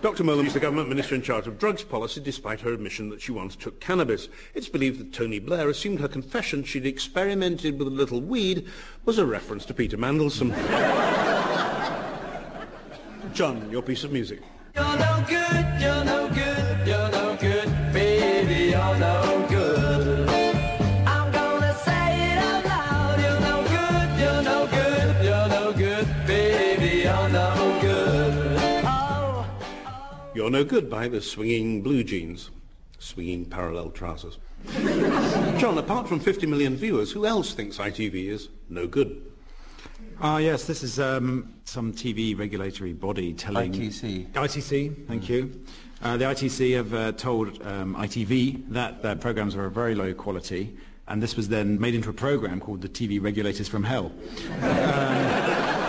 Dr. 0.00 0.22
Mowlam 0.22 0.46
is 0.46 0.54
the 0.54 0.60
government 0.60 0.88
minister 0.88 1.16
in 1.16 1.22
charge 1.22 1.48
of 1.48 1.58
drugs 1.58 1.82
policy, 1.82 2.20
despite 2.20 2.60
her 2.60 2.72
admission 2.72 3.08
that 3.10 3.20
she 3.20 3.32
once 3.32 3.56
took 3.56 3.80
cannabis. 3.80 4.28
It's 4.54 4.68
believed 4.68 5.00
that 5.00 5.12
Tony 5.12 5.40
Blair 5.40 5.68
assumed 5.68 5.98
her 5.98 6.06
confession 6.06 6.62
she'd 6.62 6.86
experimented 6.86 7.80
with 7.80 7.88
a 7.88 7.90
little 7.90 8.20
weed 8.20 8.68
was 9.04 9.18
a 9.18 9.26
reference 9.26 9.64
to 9.64 9.74
Peter 9.74 9.96
Mandelson. 9.98 10.54
John, 13.38 13.70
your 13.70 13.82
piece 13.82 14.02
of 14.02 14.10
music. 14.10 14.40
You're 14.74 14.84
no 14.84 15.24
good, 15.28 15.80
you're 15.80 16.04
no 16.04 16.28
good, 16.34 16.88
you're 16.88 17.10
no 17.12 17.36
good, 17.40 17.92
baby, 17.92 18.70
you're 18.70 18.98
no 18.98 19.46
good. 19.48 20.28
I'm 21.06 21.30
gonna 21.30 21.72
say 21.84 22.32
it 22.32 22.38
out 22.38 22.64
loud, 22.64 23.20
you're 23.20 23.40
no 23.40 23.62
good, 23.62 24.20
you're 24.20 24.42
no 24.42 24.66
good, 24.66 25.24
you're 25.24 25.48
no 25.48 25.72
good, 25.72 26.26
baby, 26.26 27.02
you're 27.04 27.28
no 27.28 27.78
good. 27.80 28.56
Oh, 28.84 29.46
oh. 29.46 29.46
You're 30.34 30.50
no 30.50 30.64
good 30.64 30.90
by 30.90 31.06
the 31.06 31.20
swinging 31.20 31.80
blue 31.80 32.02
jeans, 32.02 32.50
swinging 32.98 33.44
parallel 33.44 33.90
trousers. 33.90 34.38
John, 35.60 35.78
apart 35.78 36.08
from 36.08 36.18
50 36.18 36.48
million 36.48 36.74
viewers, 36.74 37.12
who 37.12 37.24
else 37.24 37.54
thinks 37.54 37.78
ITV 37.78 38.30
is 38.30 38.48
no 38.68 38.88
good? 38.88 39.30
Ah, 40.20 40.38
yes, 40.38 40.64
this 40.64 40.82
is 40.82 40.98
um, 40.98 41.54
some 41.64 41.92
TV 41.92 42.36
regulatory 42.36 42.92
body 42.92 43.32
telling... 43.32 43.72
ITC. 43.72 44.32
ITC, 44.32 45.06
thank 45.06 45.28
you. 45.28 45.64
Uh, 46.02 46.16
the 46.16 46.24
ITC 46.24 46.74
have 46.74 46.92
uh, 46.92 47.12
told 47.12 47.62
um, 47.64 47.94
ITV 47.94 48.68
that 48.72 49.00
their 49.02 49.14
programs 49.14 49.54
are 49.54 49.66
of 49.66 49.74
very 49.74 49.94
low 49.94 50.12
quality, 50.12 50.76
and 51.06 51.22
this 51.22 51.36
was 51.36 51.48
then 51.48 51.80
made 51.80 51.94
into 51.94 52.10
a 52.10 52.12
program 52.12 52.58
called 52.58 52.80
the 52.80 52.88
TV 52.88 53.22
Regulators 53.22 53.68
from 53.68 53.84
Hell. 53.84 54.10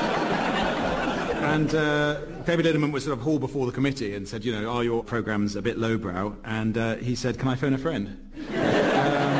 And 1.39 1.73
uh, 1.73 2.25
David 2.45 2.65
Liddiment 2.67 2.91
was 2.91 3.05
sort 3.05 3.17
of 3.17 3.23
hauled 3.23 3.41
before 3.41 3.65
the 3.65 3.71
committee 3.71 4.13
and 4.13 4.27
said, 4.27 4.45
you 4.45 4.51
know, 4.51 4.69
are 4.69 4.83
your 4.83 5.03
programs 5.03 5.55
a 5.55 5.61
bit 5.63 5.79
lowbrow? 5.79 6.35
And 6.43 6.77
uh, 6.77 6.97
he 6.97 7.15
said, 7.15 7.39
can 7.39 7.47
I 7.47 7.55
phone 7.55 7.73
a 7.73 7.77
friend? 7.79 8.07
um, 8.53 9.39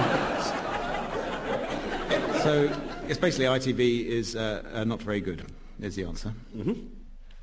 so 2.41 2.71
it's 3.09 3.19
basically 3.19 3.45
ITV 3.45 4.05
is 4.05 4.35
uh, 4.35 4.63
uh, 4.73 4.83
not 4.83 5.01
very 5.01 5.19
good, 5.19 5.43
is 5.81 5.95
the 5.95 6.05
answer. 6.05 6.31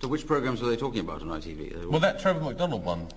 So 0.01 0.09
which 0.09 0.27
programs 0.27 0.63
were 0.63 0.69
they 0.69 0.77
talking 0.77 1.01
about 1.01 1.23
on 1.23 1.29
ITV? 1.29 1.87
Well, 1.87 2.01
that 2.01 2.21
Trevor 2.21 2.41
McDonald 2.41 2.85
one 2.85 3.09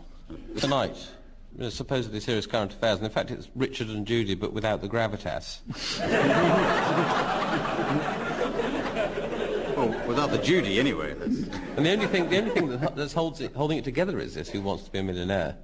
tonight. 0.57 0.95
you 1.55 1.63
know, 1.63 1.69
supposedly 1.69 2.19
serious 2.19 2.45
current 2.45 2.73
affairs, 2.73 2.97
and 2.97 3.05
in 3.05 3.11
fact 3.11 3.31
it's 3.31 3.47
Richard 3.55 3.89
and 3.89 4.05
Judy, 4.05 4.35
but 4.35 4.53
without 4.53 4.81
the 4.81 4.89
gravitas. 4.89 5.59
well, 9.75 10.07
without 10.07 10.31
the 10.31 10.37
Judy, 10.39 10.79
anyway. 10.79 11.13
That's... 11.13 11.57
And 11.77 11.85
the 11.85 11.91
only 11.91 12.07
thing, 12.07 12.29
the 12.29 12.37
only 12.39 12.51
thing 12.51 12.69
that, 12.69 12.95
that's 12.95 13.13
holds 13.13 13.39
it, 13.39 13.53
holding 13.53 13.77
it 13.77 13.85
together 13.85 14.19
is 14.19 14.35
this: 14.35 14.49
Who 14.49 14.61
Wants 14.61 14.83
to 14.83 14.91
Be 14.91 14.99
a 14.99 15.03
Millionaire? 15.03 15.55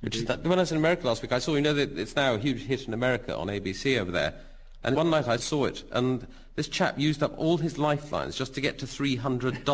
Which 0.00 0.16
is 0.16 0.24
that, 0.26 0.44
when 0.44 0.58
I 0.58 0.62
was 0.62 0.70
in 0.70 0.78
America 0.78 1.06
last 1.06 1.22
week, 1.22 1.32
I 1.32 1.40
saw, 1.40 1.54
you 1.54 1.60
know, 1.60 1.74
that 1.74 1.98
it's 1.98 2.14
now 2.14 2.34
a 2.34 2.38
huge 2.38 2.62
hit 2.62 2.86
in 2.86 2.94
America 2.94 3.36
on 3.36 3.48
ABC 3.48 3.98
over 3.98 4.10
there. 4.10 4.34
And 4.82 4.96
one 4.96 5.10
night 5.10 5.28
I 5.28 5.36
saw 5.36 5.66
it, 5.66 5.84
and 5.92 6.26
this 6.54 6.68
chap 6.68 6.98
used 6.98 7.22
up 7.22 7.34
all 7.36 7.58
his 7.58 7.76
lifelines 7.78 8.36
just 8.36 8.54
to 8.54 8.60
get 8.60 8.78
to 8.78 8.86
$300. 8.86 9.68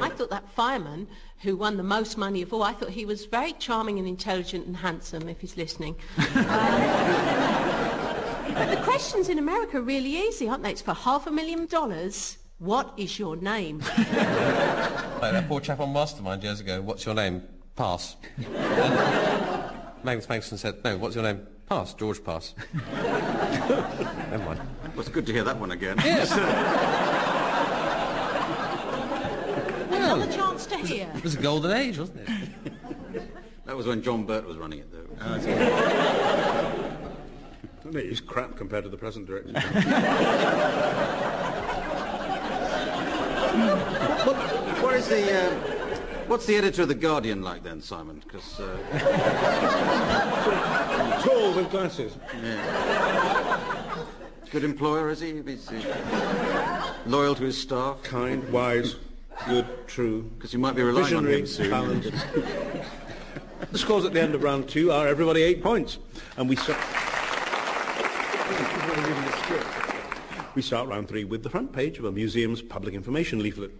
I 0.00 0.08
thought 0.08 0.30
that 0.30 0.48
fireman 0.50 1.06
who 1.42 1.56
won 1.56 1.76
the 1.76 1.82
most 1.82 2.16
money 2.16 2.40
of 2.42 2.52
all, 2.52 2.62
I 2.62 2.72
thought 2.72 2.90
he 2.90 3.04
was 3.04 3.26
very 3.26 3.52
charming 3.54 3.98
and 3.98 4.08
intelligent 4.08 4.66
and 4.66 4.76
handsome, 4.76 5.28
if 5.28 5.40
he's 5.40 5.56
listening. 5.56 5.96
Um, 6.18 6.34
but 8.54 8.70
the 8.70 8.80
questions 8.82 9.28
in 9.28 9.38
America 9.38 9.78
are 9.78 9.82
really 9.82 10.16
easy, 10.16 10.48
aren't 10.48 10.62
they? 10.62 10.70
It's 10.70 10.82
for 10.82 10.94
half 10.94 11.26
a 11.26 11.30
million 11.30 11.66
dollars. 11.66 12.38
What 12.58 12.92
is 12.96 13.18
your 13.18 13.36
name? 13.36 13.78
like 13.78 13.96
that 15.20 15.48
poor 15.48 15.60
chap 15.60 15.80
on 15.80 15.92
Mastermind 15.92 16.42
years 16.42 16.60
ago, 16.60 16.80
what's 16.80 17.04
your 17.04 17.14
name? 17.14 17.42
Pass. 17.76 18.16
Magnus 20.04 20.26
Magnusson 20.26 20.58
said, 20.58 20.84
no, 20.84 20.98
what's 20.98 21.14
your 21.14 21.24
name? 21.24 21.46
Pass, 21.68 21.94
George 21.94 22.22
Pass. 22.22 22.54
Never 22.92 24.44
mind. 24.44 24.60
Well, 24.90 25.00
it's 25.00 25.08
good 25.08 25.26
to 25.26 25.32
hear 25.32 25.44
that 25.44 25.58
one 25.58 25.70
again. 25.70 25.96
Yes. 26.04 26.30
Another 29.90 30.30
chance 30.32 30.66
to 30.66 30.76
hear. 30.78 31.10
It 31.16 31.22
was 31.22 31.34
a 31.34 31.40
golden 31.40 31.72
age, 31.72 31.98
wasn't 31.98 32.28
it? 32.28 32.72
That 33.64 33.76
was 33.76 33.86
when 33.86 34.02
John 34.02 34.26
Birt 34.26 34.44
was 34.46 34.56
running 34.56 34.80
it, 34.80 34.90
though. 34.92 35.06
Isn't 37.86 37.96
it? 37.96 38.06
He's 38.06 38.20
crap 38.20 38.56
compared 38.56 38.82
to 38.84 38.90
the 38.90 38.96
present 38.96 39.26
director. 39.26 39.52
what, 44.26 44.36
what 44.82 44.94
is 44.96 45.08
the... 45.08 45.32
Uh, 45.32 45.71
what's 46.26 46.46
the 46.46 46.56
editor 46.56 46.82
of 46.82 46.88
The 46.88 46.94
Guardian 46.94 47.42
like 47.42 47.62
then, 47.62 47.80
Simon? 47.80 48.22
Because... 48.26 48.60
Uh, 48.60 48.76
Tall 51.24 51.54
with 51.54 51.70
glasses. 51.70 52.16
Yeah. 52.42 54.04
good 54.50 54.64
employer, 54.64 55.10
is 55.10 55.20
he? 55.20 55.42
He's 55.42 55.68
uh, 55.70 56.94
loyal 57.06 57.34
to 57.34 57.44
his 57.44 57.60
staff? 57.60 58.02
Kind, 58.02 58.48
wise, 58.50 58.96
good, 59.46 59.66
true. 59.86 60.30
Because 60.36 60.52
you 60.52 60.58
might 60.58 60.74
be 60.74 60.82
relying 60.82 61.14
on 61.14 61.24
Visionary, 61.24 61.40
him 61.40 61.46
soon. 61.46 61.70
balanced. 61.70 62.10
the 63.70 63.78
scores 63.78 64.04
at 64.04 64.12
the 64.12 64.20
end 64.20 64.34
of 64.34 64.42
round 64.42 64.68
two 64.68 64.90
are 64.92 65.06
everybody 65.08 65.42
eight 65.42 65.62
points. 65.62 65.98
And 66.36 66.48
we 66.48 66.56
start... 66.56 66.78
We 70.54 70.60
start 70.60 70.88
round 70.88 71.08
three 71.08 71.24
with 71.24 71.42
the 71.42 71.48
front 71.48 71.72
page 71.72 71.98
of 71.98 72.04
a 72.04 72.12
museum's 72.12 72.60
public 72.60 72.94
information 72.94 73.42
leaflet. 73.42 73.70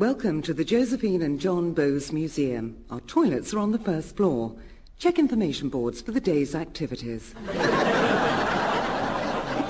Welcome 0.00 0.40
to 0.42 0.54
the 0.54 0.64
Josephine 0.64 1.20
and 1.20 1.38
John 1.38 1.74
Bowes 1.74 2.10
Museum. 2.10 2.82
Our 2.88 3.00
toilets 3.02 3.52
are 3.52 3.58
on 3.58 3.70
the 3.70 3.78
first 3.78 4.16
floor. 4.16 4.56
Check 4.98 5.18
information 5.18 5.68
boards 5.68 6.00
for 6.00 6.12
the 6.12 6.20
day's 6.22 6.54
activities. 6.54 7.34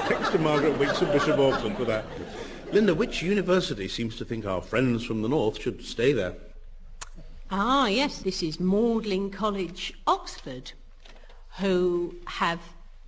Thanks 0.06 0.30
to 0.30 0.38
Margaret 0.38 0.78
Wicks 0.78 1.02
of 1.02 1.10
Bishop 1.10 1.36
Auckland 1.36 1.76
for 1.76 1.84
that. 1.86 2.04
Linda, 2.72 2.94
which 2.94 3.24
university 3.24 3.88
seems 3.88 4.14
to 4.18 4.24
think 4.24 4.46
our 4.46 4.62
friends 4.62 5.04
from 5.04 5.22
the 5.22 5.28
north 5.28 5.60
should 5.60 5.84
stay 5.84 6.12
there? 6.12 6.36
Ah, 7.50 7.88
yes, 7.88 8.20
this 8.22 8.40
is 8.40 8.60
Magdalen 8.60 9.30
College, 9.30 9.94
Oxford, 10.06 10.70
who 11.58 12.14
have 12.26 12.60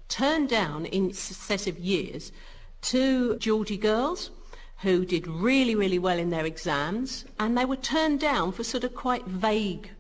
turned 0.09 0.49
down 0.49 0.87
in 0.87 1.13
successive 1.13 1.79
years 1.79 2.33
two 2.81 3.37
Geordie 3.37 3.77
girls 3.77 4.33
who 4.83 5.05
did 5.05 5.27
really, 5.29 5.75
really 5.75 5.99
well 5.99 6.19
in 6.19 6.31
their 6.31 6.45
exams, 6.45 7.25
and 7.39 7.57
they 7.57 7.65
were 7.65 7.77
turned 7.77 8.19
down 8.21 8.51
for 8.53 8.65
sort 8.65 8.83
of 8.85 8.95
quite 8.95 9.25
vague 9.27 9.91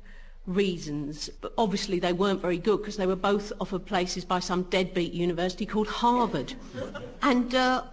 reasons. 0.46 1.30
But 1.40 1.52
obviously 1.56 2.00
they 2.00 2.12
weren't 2.12 2.42
very 2.42 2.58
good 2.58 2.78
because 2.78 2.96
they 2.96 3.06
were 3.06 3.16
both 3.16 3.52
offered 3.60 3.86
places 3.86 4.24
by 4.24 4.40
some 4.40 4.64
deadbeat 4.64 5.12
university 5.12 5.66
called 5.66 5.86
Harvard. 5.86 6.54
And 7.22 7.54
uh, 7.54 7.84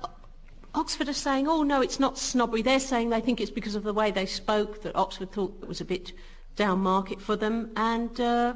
Oxford 0.74 1.10
are 1.10 1.14
saying, 1.14 1.48
oh 1.48 1.62
no, 1.62 1.82
it's 1.82 2.00
not 2.00 2.18
snobbery. 2.18 2.64
They're 2.64 2.80
saying 2.80 3.12
they 3.12 3.22
think 3.22 3.40
it's 3.40 3.52
because 3.52 3.76
of 3.76 3.84
the 3.84 3.94
way 3.94 4.10
they 4.10 4.26
spoke 4.26 4.82
that 4.82 4.96
Oxford 4.96 5.32
thought 5.32 5.56
it 5.62 5.68
was 5.68 5.82
a 5.82 5.86
bit 5.86 6.14
down 6.56 6.80
market 6.80 7.22
for 7.22 7.36
them. 7.36 7.70
And 7.76 8.20
uh, 8.20 8.56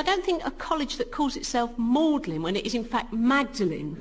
I 0.00 0.02
don't 0.02 0.24
think 0.24 0.46
a 0.46 0.50
college 0.52 0.96
that 0.96 1.10
calls 1.10 1.36
itself 1.36 1.76
Magdalen 1.76 2.38
when 2.38 2.56
it 2.56 2.64
is 2.64 2.74
in 2.74 2.84
fact 2.84 3.12
Magdalene 3.12 4.00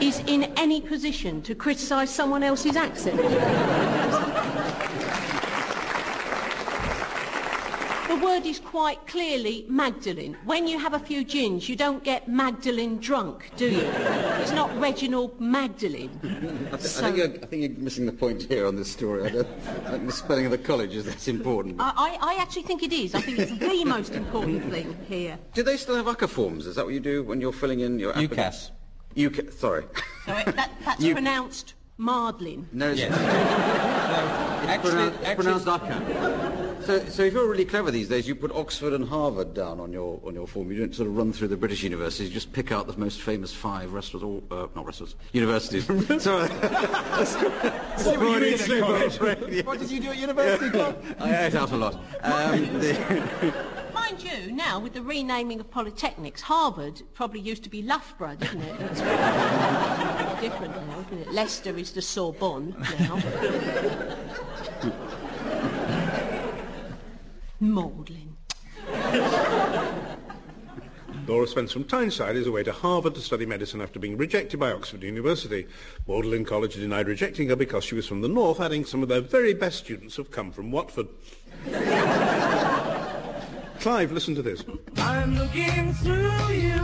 is 0.00 0.18
in 0.26 0.52
any 0.56 0.80
position 0.80 1.40
to 1.42 1.54
criticise 1.54 2.10
someone 2.10 2.42
else's 2.42 2.74
accent. 2.74 3.20
Word 8.28 8.44
is 8.44 8.60
quite 8.60 9.06
clearly 9.06 9.64
Magdalene. 9.70 10.36
When 10.44 10.68
you 10.68 10.78
have 10.78 10.92
a 10.92 10.98
few 10.98 11.24
gins, 11.24 11.66
you 11.66 11.76
don't 11.76 12.04
get 12.04 12.28
Magdalene 12.28 12.98
drunk, 12.98 13.50
do 13.56 13.70
you? 13.70 13.80
It's 13.80 14.52
not 14.52 14.70
Reginald 14.78 15.40
Magdalene. 15.40 16.10
I, 16.70 16.76
th- 16.76 16.98
I, 16.98 17.10
think 17.10 17.16
you're, 17.16 17.30
I 17.42 17.46
think 17.46 17.62
you're 17.62 17.82
missing 17.82 18.04
the 18.04 18.12
point 18.12 18.42
here 18.42 18.66
on 18.66 18.76
this 18.76 18.92
story. 18.92 19.24
I 19.24 19.28
don't, 19.30 19.48
think 19.88 20.06
the 20.06 20.12
spelling 20.12 20.44
of 20.44 20.50
the 20.50 20.58
college 20.58 20.94
is 20.94 21.06
that's 21.06 21.26
important. 21.26 21.76
I, 21.80 21.90
I, 21.96 22.34
I 22.34 22.42
actually 22.42 22.64
think 22.64 22.82
it 22.82 22.92
is. 22.92 23.14
I 23.14 23.22
think 23.22 23.38
it's 23.38 23.58
the 23.58 23.84
most 23.86 24.12
important 24.12 24.70
thing 24.70 24.94
here. 25.08 25.38
do 25.54 25.62
they 25.62 25.78
still 25.78 25.96
have 25.96 26.04
UCCA 26.04 26.28
forms? 26.28 26.66
Is 26.66 26.76
that 26.76 26.84
what 26.84 26.92
you 26.92 27.00
do 27.00 27.22
when 27.22 27.40
you're 27.40 27.50
filling 27.50 27.80
in 27.80 27.98
your... 27.98 28.12
applica- 28.12 28.28
UCAS. 28.36 28.70
UCAS, 29.16 29.52
sorry. 29.54 29.84
So 30.26 30.36
it, 30.36 30.44
that, 30.54 30.70
that's 30.84 31.00
You- 31.00 31.14
pronounced 31.14 31.72
Maudlin. 31.96 32.68
No, 32.72 32.90
it's, 32.90 33.00
Yes. 33.00 33.10
it's 33.10 34.37
actually, 34.78 34.90
pronounced, 34.90 35.18
it's 35.18 35.28
actually, 35.28 35.44
pronounced 35.44 35.66
UCCA. 35.66 36.84
So, 36.88 37.04
so 37.06 37.22
if 37.24 37.34
you're 37.34 37.48
really 37.48 37.64
clever 37.64 37.90
these 37.90 38.08
days, 38.08 38.26
you 38.26 38.34
put 38.34 38.50
Oxford 38.52 38.92
and 38.94 39.06
Harvard 39.06 39.52
down 39.52 39.78
on 39.80 39.92
your 39.92 40.20
on 40.24 40.34
your 40.34 40.46
form. 40.46 40.72
You 40.72 40.78
don't 40.78 40.94
sort 40.94 41.08
of 41.08 41.16
run 41.16 41.32
through 41.32 41.48
the 41.48 41.56
British 41.56 41.82
universities. 41.82 42.28
You 42.28 42.34
just 42.34 42.52
pick 42.52 42.72
out 42.72 42.86
the 42.86 42.96
most 42.96 43.20
famous 43.20 43.52
five 43.52 43.92
restaurants, 43.92 44.24
or 44.24 44.42
uh, 44.50 44.68
not 44.74 44.86
restaurants, 44.86 45.16
universities. 45.32 45.84
Sorry. 46.22 46.48
What, 49.62 49.78
did 49.80 49.90
you 49.90 50.00
do 50.00 50.08
at 50.10 50.16
university, 50.16 50.70
Bob? 50.70 51.02
I 51.18 51.46
ate 51.46 51.54
out 51.54 51.72
a 51.72 51.76
lot. 51.76 51.94
Um, 52.22 52.78
the, 52.78 53.54
Mind 53.92 54.22
you, 54.22 54.52
now 54.52 54.78
with 54.78 54.94
the 54.94 55.02
renaming 55.02 55.60
of 55.60 55.70
polytechnics, 55.70 56.40
Harvard 56.40 57.02
probably 57.12 57.40
used 57.40 57.62
to 57.64 57.68
be 57.68 57.82
Loughborough, 57.82 58.36
didn't 58.36 58.62
it? 58.62 58.80
It's 58.80 59.00
different 60.40 60.74
now, 60.74 61.00
isn't 61.00 61.18
it? 61.18 61.32
Leicester 61.32 61.76
is 61.76 61.90
the 61.92 62.00
Sorbonne 62.00 62.74
now. 63.00 63.16
Magdalen. 67.60 68.36
Laura 71.26 71.46
Spence 71.46 71.72
some 71.72 71.84
Tyneside 71.84 72.36
is 72.36 72.46
away 72.46 72.62
to 72.62 72.72
Harvard 72.72 73.14
to 73.14 73.20
study 73.20 73.44
medicine 73.44 73.80
after 73.80 73.98
being 73.98 74.16
rejected 74.16 74.60
by 74.60 74.70
Oxford 74.70 75.02
University. 75.02 75.66
Magdalen 76.06 76.44
College 76.44 76.76
denied 76.76 77.08
rejecting 77.08 77.48
her 77.48 77.56
because 77.56 77.84
she 77.84 77.94
was 77.94 78.06
from 78.06 78.20
the 78.22 78.28
north, 78.28 78.60
adding 78.60 78.84
some 78.84 79.02
of 79.02 79.08
their 79.08 79.20
very 79.20 79.54
best 79.54 79.78
students 79.78 80.16
have 80.16 80.30
come 80.30 80.52
from 80.52 80.70
Watford. 80.70 81.08
Clive, 83.80 84.12
listen 84.12 84.34
to 84.36 84.42
this. 84.42 84.64
I'm 84.96 85.36
looking 85.36 85.92
through 85.94 86.52
you. 86.52 86.80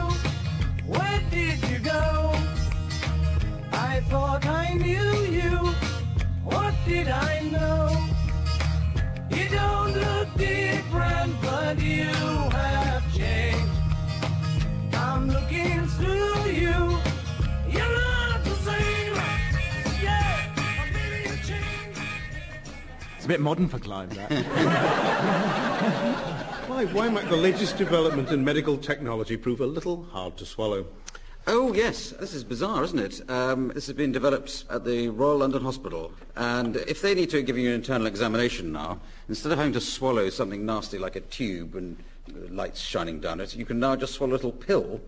Bit 23.34 23.40
modern 23.40 23.68
for 23.68 23.80
Clive, 23.80 24.14
that. 24.14 24.30
Why, 26.68 26.84
why 26.86 27.08
might 27.08 27.28
the 27.28 27.36
latest 27.36 27.76
development 27.76 28.30
in 28.30 28.44
medical 28.44 28.78
technology 28.78 29.36
prove 29.36 29.60
a 29.60 29.66
little 29.66 30.04
hard 30.04 30.36
to 30.36 30.46
swallow? 30.46 30.86
Oh, 31.48 31.74
yes. 31.74 32.10
This 32.10 32.32
is 32.32 32.44
bizarre, 32.44 32.84
isn't 32.84 32.98
it? 32.98 33.28
Um, 33.28 33.72
this 33.74 33.86
has 33.86 33.96
been 33.96 34.12
developed 34.12 34.64
at 34.70 34.84
the 34.84 35.08
Royal 35.08 35.38
London 35.38 35.62
Hospital. 35.62 36.12
And 36.36 36.76
if 36.76 37.02
they 37.02 37.14
need 37.14 37.30
to 37.30 37.42
give 37.42 37.58
you 37.58 37.68
an 37.68 37.74
internal 37.74 38.06
examination 38.06 38.72
now, 38.72 39.00
instead 39.28 39.50
of 39.50 39.58
having 39.58 39.72
to 39.72 39.80
swallow 39.80 40.30
something 40.30 40.64
nasty 40.64 40.98
like 40.98 41.16
a 41.16 41.20
tube 41.20 41.74
and 41.74 41.96
lights 42.50 42.80
shining 42.80 43.18
down 43.18 43.40
it, 43.40 43.56
you 43.56 43.64
can 43.64 43.80
now 43.80 43.96
just 43.96 44.14
swallow 44.14 44.32
a 44.32 44.36
little 44.36 44.52
pill 44.52 45.00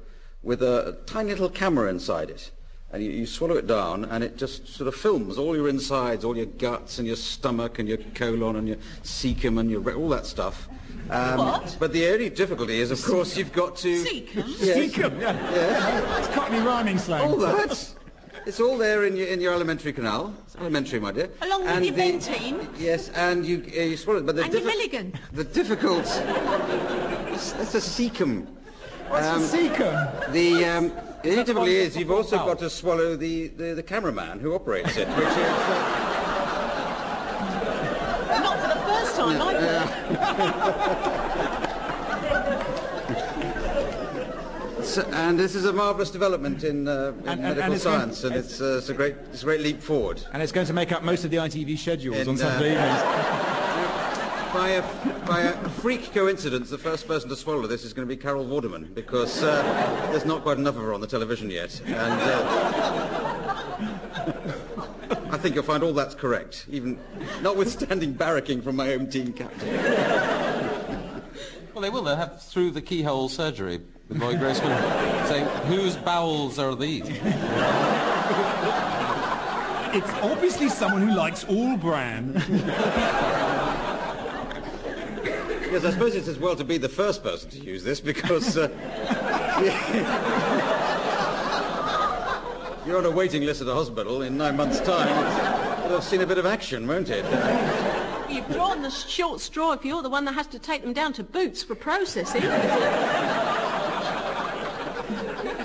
with 0.43 0.63
a 0.63 0.99
tiny 1.07 1.31
little 1.31 1.49
camera 1.49 1.89
inside 1.89 2.31
it. 2.31 2.51
And 2.97 3.05
you, 3.05 3.11
you 3.11 3.27
swallow 3.27 3.57
it 3.57 3.67
down, 3.67 4.07
and 4.07 4.25
it 4.25 4.39
just 4.39 4.67
sort 4.69 4.89
of 4.89 4.95
films 4.95 5.37
all 5.37 5.55
your 5.55 5.69
insides, 5.69 6.25
all 6.25 6.35
your 6.35 6.47
guts, 6.47 6.97
and 6.99 7.07
your 7.07 7.17
stomach, 7.17 7.79
and 7.79 7.87
your 7.87 7.99
colon, 8.15 8.57
and 8.57 8.67
your 8.67 8.79
cecum, 9.03 9.61
and 9.61 9.71
your 9.71 9.95
all 9.95 10.09
that 10.09 10.25
stuff. 10.25 10.67
Um, 11.11 11.37
What? 11.37 11.77
But 11.79 11.93
the 11.93 12.09
only 12.09 12.31
difficulty 12.31 12.81
is, 12.81 12.91
of 12.91 13.05
course, 13.05 13.37
you've 13.37 13.53
got 13.53 13.77
to... 13.77 14.03
Cecum? 14.03 14.45
Secombe, 14.45 15.21
yeah. 15.21 16.19
It's 16.19 16.29
Cockney 16.29 16.61
rhyming 16.61 16.97
slang. 16.97 17.29
All 17.29 17.37
that. 17.37 17.95
It's 18.47 18.61
all 18.61 18.79
there 18.79 19.05
in 19.05 19.15
your, 19.15 19.27
in 19.27 19.43
your 19.43 19.53
alimentary 19.53 19.93
canal. 19.93 20.33
It's 20.47 20.57
elementary, 20.57 20.99
my 20.99 21.13
dear. 21.13 21.29
Along 21.43 21.65
with 21.65 21.71
And 21.73 21.85
your 21.85 21.95
the- 21.95 22.01
Bentine. 22.01 22.67
Yes, 22.79 23.11
and 23.11 23.45
you, 23.45 23.63
uh, 23.77 23.81
you 23.83 23.99
swallow 23.99 24.21
it. 24.21 24.25
But 24.27 24.37
the 24.37 24.45
And 24.45 24.53
your 24.55 24.63
diffi- 24.63 24.67
Milligan. 24.69 25.13
The 25.35 25.45
difficult... 25.45 26.05
That's, 26.07 27.53
that's 27.53 27.75
a 27.75 27.79
cecum. 27.79 28.47
What's 29.09 29.27
Um, 29.27 29.43
a 29.43 29.47
Secombe? 29.47 30.33
The, 30.33 30.65
um, 30.65 30.93
the 31.35 31.55
only 31.59 31.77
is 31.77 31.97
you've 31.97 32.11
also 32.11 32.37
foul? 32.37 32.47
got 32.49 32.59
to 32.61 32.71
swallow 32.71 33.17
the, 33.17 33.49
the, 33.49 33.75
the 33.75 33.83
cameraman 33.83 34.39
who 34.41 34.55
operates 34.55 34.97
it, 34.97 35.09
which 35.09 35.19
is... 35.19 35.37
Uh, 38.29 38.41
Not 38.43 38.59
for 38.61 38.69
the 38.69 38.81
first 38.87 39.17
time, 39.17 39.41
either. 39.43 39.77
so- 44.83 45.07
and 45.13 45.39
this 45.39 45.55
is 45.55 45.65
a 45.65 45.73
marvellous 45.73 46.11
development 46.11 46.65
in, 46.65 46.87
uh, 46.89 46.93
in 47.25 47.29
And- 47.29 47.29
and- 47.29 47.43
medical 47.43 47.63
and 47.65 47.75
it's 47.75 47.85
going- 47.85 47.99
science, 48.01 48.25
and 48.25 48.35
it's, 48.37 48.61
uh, 48.61 48.77
it's, 48.79 48.89
a 48.89 48.95
great, 48.95 49.15
it's 49.33 49.43
a 49.43 49.45
great 49.45 49.61
leap 49.61 49.81
forward. 49.83 50.23
And 50.33 50.43
it's 50.43 50.53
going 50.53 50.67
to 50.67 50.73
make 50.73 50.93
up 50.93 51.03
most 51.03 51.25
of 51.25 51.31
the 51.31 51.39
ITV 51.39 51.79
schedules 51.79 52.19
And, 52.19 52.29
on 52.29 52.35
uh, 52.37 52.39
Saturday 52.39 52.73
evenings. 52.73 53.56
By 54.57 54.71
a, 54.71 54.83
by 55.27 55.41
a 55.41 55.53
freak 55.69 56.15
coincidence, 56.15 56.71
the 56.71 56.79
first 56.79 57.07
person 57.07 57.29
to 57.29 57.37
swallow 57.37 57.67
this 57.67 57.85
is 57.85 57.93
going 57.93 58.09
to 58.09 58.13
be 58.13 58.17
Carol 58.17 58.47
Vorderman, 58.47 58.95
because 58.95 59.43
uh, 59.43 59.63
there's 60.11 60.25
not 60.25 60.41
quite 60.43 60.57
enough 60.57 60.77
of 60.77 60.83
her 60.83 60.95
on 60.95 61.03
the 61.03 61.07
television 61.07 61.51
yet. 61.51 61.79
And 61.85 61.97
uh, 61.99 63.67
I 65.31 65.37
think 65.37 65.57
you'll 65.57 65.65
find 65.65 65.83
all 65.83 65.93
that's 65.93 66.15
correct, 66.15 66.65
even 66.71 66.99
notwithstanding 67.43 68.15
barracking 68.15 68.65
from 68.65 68.77
my 68.77 68.95
own 68.95 69.11
team 69.11 69.35
captain. 69.35 69.69
Well, 71.75 71.83
they 71.83 71.91
will. 71.91 72.03
They'll 72.03 72.17
have 72.17 72.43
through 72.43 72.71
the 72.71 72.81
keyhole 72.81 73.29
surgery 73.29 73.83
with 74.09 74.19
Loyd 74.19 74.39
Grossman 74.39 74.73
saying, 75.27 75.47
whose 75.67 75.97
bowels 75.97 76.59
are 76.59 76.75
these? 76.75 77.05
It's 79.93 80.13
obviously 80.23 80.71
someone 80.71 81.07
who 81.07 81.15
likes 81.15 81.45
all 81.45 81.77
bran. 81.77 82.43
Yes, 85.71 85.85
I 85.85 85.91
suppose 85.91 86.15
it's 86.15 86.29
as 86.29 86.39
well 86.39 86.55
to 86.55 86.65
be 86.65 86.79
the 86.79 86.89
first 86.89 87.23
person 87.23 87.51
to 87.51 87.59
use 87.59 87.83
this, 87.83 88.01
because 88.01 88.57
uh, 88.57 88.69
you're 92.87 92.97
on 92.97 93.05
a 93.05 93.11
waiting 93.11 93.43
list 93.43 93.63
at 93.63 93.69
a 93.69 93.75
hospital 93.75 94.23
in 94.23 94.37
nine 94.37 94.57
months' 94.57 94.81
time. 94.81 95.09
It'll 95.85 95.97
have 95.97 96.05
seen 96.05 96.21
a 96.21 96.27
bit 96.27 96.39
of 96.39 96.47
action, 96.47 96.87
won't 96.87 97.11
it? 97.11 97.25
You've 98.31 98.49
drawn 98.49 98.83
the 98.83 98.91
short 98.91 99.41
straw 99.41 99.73
if 99.73 99.85
you're 99.85 100.03
the 100.03 100.11
one 100.11 100.25
that 100.27 100.35
has 100.35 100.47
to 100.49 100.59
take 100.59 100.83
them 100.83 100.93
down 100.93 101.13
to 101.15 101.25
Boots 101.25 101.63
for 101.63 101.75
processing. 101.75 102.43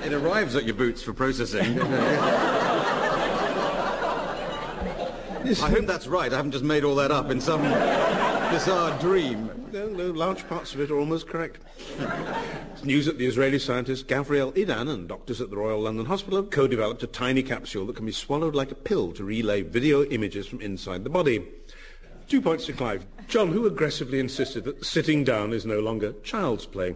It 0.03 0.13
arrives 0.13 0.55
at 0.55 0.65
your 0.65 0.73
boots 0.73 1.03
for 1.03 1.13
processing. 1.13 1.79
I 1.79 1.85
hope 5.69 5.85
that's 5.85 6.07
right. 6.07 6.33
I 6.33 6.35
haven't 6.35 6.51
just 6.51 6.63
made 6.63 6.83
all 6.83 6.95
that 6.95 7.11
up 7.11 7.29
in 7.29 7.39
some 7.39 7.61
bizarre 8.51 8.99
dream. 8.99 9.49
No, 9.71 9.87
no, 9.87 10.11
large 10.11 10.45
parts 10.49 10.73
of 10.73 10.81
it 10.81 10.91
are 10.91 10.99
almost 10.99 11.27
correct. 11.27 11.61
It's 12.73 12.83
news 12.83 13.05
that 13.05 13.17
the 13.17 13.25
Israeli 13.25 13.59
scientist 13.59 14.07
Gavriel 14.09 14.53
Iddan 14.55 14.89
and 14.89 15.07
doctors 15.07 15.39
at 15.39 15.49
the 15.49 15.55
Royal 15.55 15.79
London 15.79 16.05
Hospital 16.05 16.41
have 16.41 16.49
co-developed 16.49 17.01
a 17.01 17.07
tiny 17.07 17.43
capsule 17.43 17.85
that 17.85 17.95
can 17.95 18.05
be 18.05 18.11
swallowed 18.11 18.53
like 18.53 18.69
a 18.69 18.75
pill 18.75 19.13
to 19.13 19.23
relay 19.23 19.61
video 19.61 20.03
images 20.03 20.47
from 20.47 20.59
inside 20.59 21.05
the 21.05 21.09
body. 21.09 21.47
Two 22.27 22.41
points 22.41 22.65
to 22.65 22.73
Clive. 22.73 23.05
John, 23.29 23.53
who 23.53 23.65
aggressively 23.65 24.19
insisted 24.19 24.65
that 24.65 24.83
sitting 24.83 25.23
down 25.23 25.53
is 25.53 25.65
no 25.65 25.79
longer 25.79 26.11
child's 26.23 26.65
play. 26.65 26.95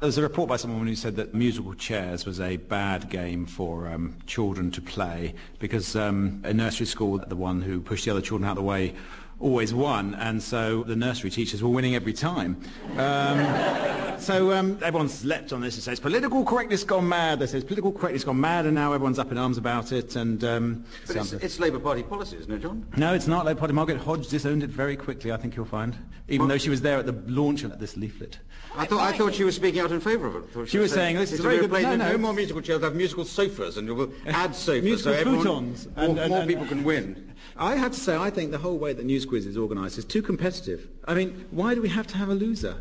There's 0.00 0.18
a 0.18 0.22
report 0.22 0.50
by 0.50 0.56
someone 0.58 0.86
who 0.86 0.94
said 0.94 1.16
that 1.16 1.34
musical 1.34 1.74
chairs 1.74 2.26
was 2.26 2.38
a 2.38 2.58
bad 2.58 3.08
game 3.08 3.46
for 3.46 3.88
um, 3.88 4.16
children 4.26 4.70
to 4.72 4.82
play 4.82 5.34
because 5.58 5.96
um, 5.96 6.42
in 6.44 6.58
nursery 6.58 6.86
school, 6.86 7.18
the 7.18 7.34
one 7.34 7.62
who 7.62 7.80
pushed 7.80 8.04
the 8.04 8.10
other 8.10 8.20
children 8.20 8.46
out 8.46 8.52
of 8.52 8.56
the 8.58 8.62
way 8.62 8.94
always 9.40 9.72
won, 9.72 10.14
and 10.16 10.42
so 10.42 10.82
the 10.82 10.96
nursery 10.96 11.30
teachers 11.30 11.62
were 11.62 11.68
winning 11.68 11.94
every 11.94 12.12
time. 12.12 12.60
Um, 12.96 14.18
so 14.18 14.52
um, 14.52 14.78
everyone's 14.82 15.24
leapt 15.24 15.52
on 15.52 15.60
this 15.60 15.74
and 15.74 15.82
says 15.82 16.00
political 16.00 16.44
correctness 16.44 16.84
gone 16.84 17.08
mad. 17.08 17.38
They 17.38 17.46
says 17.46 17.64
political 17.64 17.92
correctness 17.92 18.24
gone 18.24 18.40
mad, 18.40 18.66
and 18.66 18.74
now 18.74 18.92
everyone's 18.92 19.18
up 19.18 19.30
in 19.30 19.38
arms 19.38 19.58
about 19.58 19.92
it. 19.92 20.16
And 20.16 20.42
um, 20.44 20.84
But 21.06 21.16
it's, 21.16 21.32
it's 21.32 21.60
Labour 21.60 21.78
Party 21.78 22.02
policy, 22.02 22.36
isn't 22.38 22.52
it, 22.52 22.62
John? 22.62 22.86
no, 22.96 23.14
it's 23.14 23.26
not. 23.26 23.46
Labour 23.46 23.60
Party. 23.60 23.74
Margaret 23.74 23.98
Hodge 23.98 24.28
disowned 24.28 24.62
it 24.62 24.70
very 24.70 24.96
quickly. 24.96 25.30
I 25.30 25.36
think 25.36 25.54
you'll 25.56 25.66
find, 25.66 25.96
even 26.28 26.48
though 26.48 26.58
she 26.58 26.70
was 26.70 26.80
there 26.80 26.98
at 26.98 27.06
the 27.06 27.32
launch 27.32 27.62
of 27.62 27.78
this 27.78 27.96
leaflet. 27.96 28.38
I 28.78 28.86
thought, 28.86 29.00
I 29.00 29.16
thought 29.16 29.34
she 29.34 29.44
was 29.44 29.56
speaking 29.56 29.80
out 29.80 29.90
in 29.92 30.00
favour 30.00 30.26
of 30.28 30.36
it. 30.36 30.44
I 30.50 30.52
thought 30.54 30.68
She 30.68 30.78
was 30.78 30.92
saying, 30.92 31.16
this 31.16 31.30
is 31.32 31.40
it's 31.40 31.40
a 31.40 31.42
very 31.42 31.58
good- 31.58 31.70
plain- 31.70 31.82
no, 31.82 31.96
no, 31.96 32.12
no 32.12 32.18
more 32.18 32.32
musical 32.32 32.62
chairs, 32.62 32.80
have 32.82 32.94
musical 32.94 33.24
sofas, 33.24 33.76
and 33.76 33.90
we'll 33.94 34.12
add 34.26 34.54
sofas 34.54 34.84
Musical 34.84 35.12
so 35.14 35.18
everyone, 35.18 35.44
futons. 35.74 35.96
more, 35.96 36.04
And- 36.04 36.18
and- 36.18 36.30
more 36.30 36.38
and- 36.40 36.48
people 36.48 36.66
can 36.66 36.84
win. 36.84 37.32
I 37.56 37.74
have 37.76 37.92
to 37.92 37.98
say, 38.00 38.16
I 38.16 38.30
think 38.30 38.52
the 38.52 38.58
whole 38.58 38.78
way 38.78 38.92
that 38.92 39.04
News 39.04 39.26
Quiz 39.26 39.44
is 39.46 39.56
organised 39.56 39.98
is 39.98 40.04
too 40.04 40.22
competitive. 40.22 40.86
I 41.06 41.14
mean, 41.14 41.44
why 41.50 41.74
do 41.74 41.82
we 41.82 41.88
have 41.88 42.06
to 42.08 42.16
have 42.16 42.28
a 42.28 42.34
loser? 42.34 42.76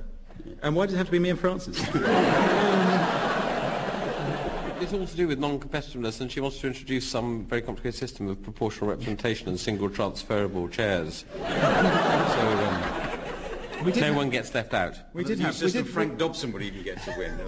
And 0.61 0.75
why 0.75 0.85
does 0.85 0.93
it 0.93 0.97
have 0.97 1.07
to 1.07 1.11
be 1.11 1.19
me 1.19 1.29
and 1.31 1.39
Francis? 1.39 1.81
It's 4.79 4.93
all 4.93 5.07
to 5.07 5.15
do 5.17 5.27
with 5.27 5.39
non-competitiveness, 5.39 6.21
and 6.21 6.31
she 6.31 6.39
wants 6.39 6.59
to 6.59 6.67
introduce 6.67 7.05
some 7.05 7.45
very 7.47 7.61
complicated 7.63 7.95
system 7.99 8.29
of 8.29 8.41
proportional 8.43 8.89
representation 8.91 9.49
and 9.49 9.59
single 9.59 9.89
transferable 9.89 10.69
chairs. 10.69 11.25
so 11.35 11.41
um, 11.43 11.45
we 11.49 11.49
did 12.93 12.96
no 13.85 13.91
have, 13.91 14.15
one 14.15 14.29
gets 14.29 14.53
left 14.53 14.73
out. 14.73 14.99
we 15.13 15.23
did 15.23 15.39
New 15.39 15.45
have, 15.45 15.61
we 15.61 15.71
did, 15.71 15.87
Frank 15.87 16.17
Dobson 16.17 16.51
would 16.51 16.61
even 16.61 16.83
get 16.83 17.01
to 17.03 17.15
win. 17.17 17.31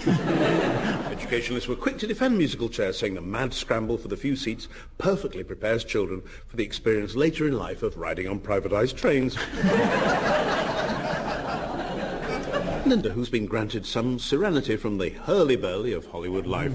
Educationalists 1.12 1.68
were 1.68 1.76
quick 1.76 1.98
to 2.00 2.08
defend 2.08 2.38
musical 2.38 2.70
chairs, 2.70 2.98
saying 2.98 3.16
the 3.16 3.22
mad 3.22 3.54
scramble 3.54 3.98
for 3.98 4.08
the 4.08 4.18
few 4.18 4.36
seats 4.36 4.68
perfectly 4.98 5.44
prepares 5.44 5.84
children 5.84 6.22
for 6.48 6.58
the 6.58 6.64
experience 6.64 7.16
later 7.16 7.48
in 7.48 7.58
life 7.58 7.84
of 7.84 7.98
riding 7.98 8.28
on 8.28 8.40
privatised 8.40 8.96
trains. 8.96 9.38
Linda, 12.86 13.12
who's 13.12 13.30
been 13.30 13.46
granted 13.46 13.86
some 13.86 14.18
serenity 14.18 14.76
from 14.76 14.98
the 14.98 15.10
hurly-burly 15.10 15.94
of 15.94 16.08
Hollywood 16.08 16.48
life. 16.48 16.72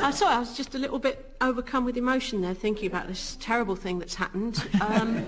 I 0.00 0.10
sorry, 0.10 0.34
I 0.34 0.38
was 0.40 0.56
just 0.56 0.74
a 0.74 0.78
little 0.78 0.98
bit 0.98 1.32
overcome 1.40 1.84
with 1.84 1.96
emotion 1.96 2.40
there, 2.40 2.54
thinking 2.54 2.88
about 2.88 3.06
this 3.06 3.36
terrible 3.40 3.76
thing 3.76 4.00
that's 4.00 4.16
happened. 4.16 4.68
Um, 4.80 5.24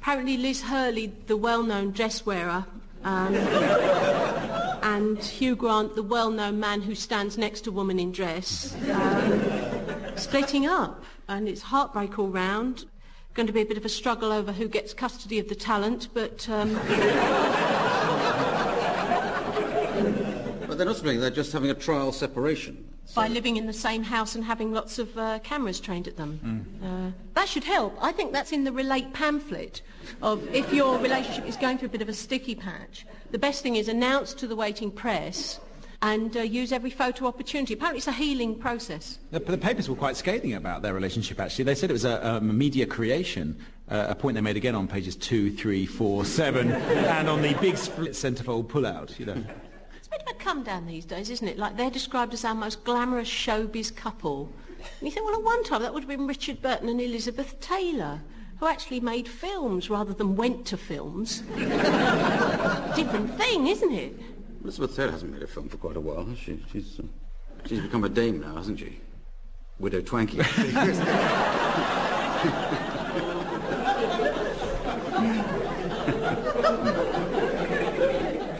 apparently, 0.00 0.38
Liz 0.38 0.62
Hurley, 0.62 1.12
the 1.26 1.36
well-known 1.36 1.90
dress 1.90 2.24
wearer, 2.24 2.64
um, 3.04 3.34
and 4.82 5.18
Hugh 5.18 5.54
Grant, 5.54 5.94
the 5.94 6.02
well-known 6.02 6.58
man 6.58 6.80
who 6.80 6.94
stands 6.94 7.36
next 7.36 7.62
to 7.62 7.72
woman 7.72 7.98
in 7.98 8.10
dress, 8.10 8.74
um, 8.90 10.16
splitting 10.16 10.66
up, 10.66 11.04
and 11.28 11.48
it's 11.48 11.60
heartbreak 11.60 12.18
all 12.18 12.28
round. 12.28 12.86
Going 13.34 13.46
to 13.46 13.52
be 13.52 13.60
a 13.60 13.66
bit 13.66 13.76
of 13.76 13.84
a 13.84 13.90
struggle 13.90 14.32
over 14.32 14.52
who 14.52 14.68
gets 14.68 14.94
custody 14.94 15.38
of 15.38 15.48
the 15.48 15.54
talent, 15.54 16.08
but 16.14 16.48
um, 16.48 16.74
but 20.66 20.69
they're 20.80 20.86
not 20.86 20.96
splitting, 20.96 21.20
they're 21.20 21.30
just 21.30 21.52
having 21.52 21.70
a 21.70 21.74
trial 21.74 22.10
separation. 22.10 22.88
by 23.14 23.28
living 23.28 23.58
in 23.58 23.66
the 23.66 23.72
same 23.72 24.02
house 24.02 24.34
and 24.34 24.42
having 24.42 24.72
lots 24.72 24.98
of 24.98 25.18
uh, 25.18 25.38
cameras 25.40 25.78
trained 25.78 26.08
at 26.08 26.16
them. 26.16 26.64
Uh, 26.82 27.10
that 27.34 27.46
should 27.46 27.64
help. 27.64 27.94
I 28.00 28.12
think 28.12 28.32
that's 28.32 28.50
in 28.50 28.64
the 28.64 28.72
Relate 28.72 29.12
pamphlet 29.12 29.82
of 30.22 30.42
if 30.54 30.72
your 30.72 30.98
relationship 30.98 31.46
is 31.46 31.56
going 31.56 31.76
through 31.76 31.88
a 31.88 31.90
bit 31.90 32.00
of 32.00 32.08
a 32.08 32.14
sticky 32.14 32.54
patch, 32.54 33.04
the 33.30 33.38
best 33.38 33.62
thing 33.62 33.76
is 33.76 33.88
announce 33.88 34.32
to 34.34 34.46
the 34.46 34.56
waiting 34.56 34.90
press 34.90 35.60
and 36.00 36.34
uh, 36.34 36.40
use 36.40 36.72
every 36.72 36.88
photo 36.88 37.26
opportunity. 37.26 37.74
Apparently 37.74 37.98
it's 37.98 38.06
a 38.06 38.12
healing 38.12 38.54
process. 38.58 39.18
the, 39.32 39.40
the 39.40 39.58
papers 39.58 39.86
were 39.86 39.96
quite 39.96 40.16
scathing 40.16 40.54
about 40.54 40.80
their 40.80 40.94
relationship, 40.94 41.38
actually. 41.40 41.64
They 41.64 41.74
said 41.74 41.90
it 41.90 41.92
was 41.92 42.06
a, 42.06 42.20
a 42.22 42.40
media 42.40 42.86
creation, 42.86 43.58
uh, 43.90 44.06
a 44.08 44.14
point 44.14 44.36
they 44.36 44.40
made 44.40 44.56
again 44.56 44.74
on 44.74 44.88
pages 44.88 45.14
two, 45.14 45.54
three, 45.54 45.84
four, 45.84 46.24
seven, 46.24 46.72
and 47.18 47.28
on 47.28 47.42
the 47.42 47.52
big 47.60 47.76
split 47.76 48.12
centrefold 48.12 48.68
pullout, 48.68 49.18
you 49.18 49.26
know. 49.26 49.44
It's 50.12 50.22
a 50.22 50.24
bit 50.24 50.34
of 50.34 50.40
a 50.40 50.44
come 50.44 50.62
down 50.62 50.86
these 50.86 51.04
days, 51.04 51.30
isn't 51.30 51.46
it? 51.46 51.58
Like 51.58 51.76
they're 51.76 51.90
described 51.90 52.34
as 52.34 52.44
our 52.44 52.54
most 52.54 52.84
glamorous 52.84 53.28
showbiz 53.28 53.94
couple. 53.94 54.50
And 54.78 55.02
you 55.02 55.10
think, 55.10 55.26
well, 55.26 55.38
at 55.38 55.44
one 55.44 55.62
time 55.64 55.82
that 55.82 55.92
would 55.94 56.02
have 56.04 56.08
been 56.08 56.26
Richard 56.26 56.62
Burton 56.62 56.88
and 56.88 57.00
Elizabeth 57.00 57.58
Taylor. 57.60 58.20
who 58.58 58.66
actually 58.66 59.00
made 59.00 59.26
films 59.26 59.88
rather 59.88 60.12
than 60.12 60.36
went 60.36 60.66
to 60.66 60.76
films. 60.76 61.40
Different 62.94 63.34
thing, 63.38 63.66
isn't 63.66 63.92
it? 63.92 64.14
Elizabeth 64.62 64.94
Taylor 64.94 65.12
hasn't 65.12 65.32
made 65.32 65.42
a 65.42 65.46
film 65.46 65.68
for 65.68 65.78
quite 65.78 65.96
a 65.96 66.00
while, 66.00 66.26
she? 66.34 66.62
She's, 66.70 67.00
uh, 67.00 67.04
she's 67.66 67.80
become 67.80 68.04
a 68.04 68.08
dame 68.08 68.40
now, 68.40 68.56
hasn't 68.56 68.78
she? 68.78 69.00
Widow 69.78 70.02
Twanky. 70.02 70.40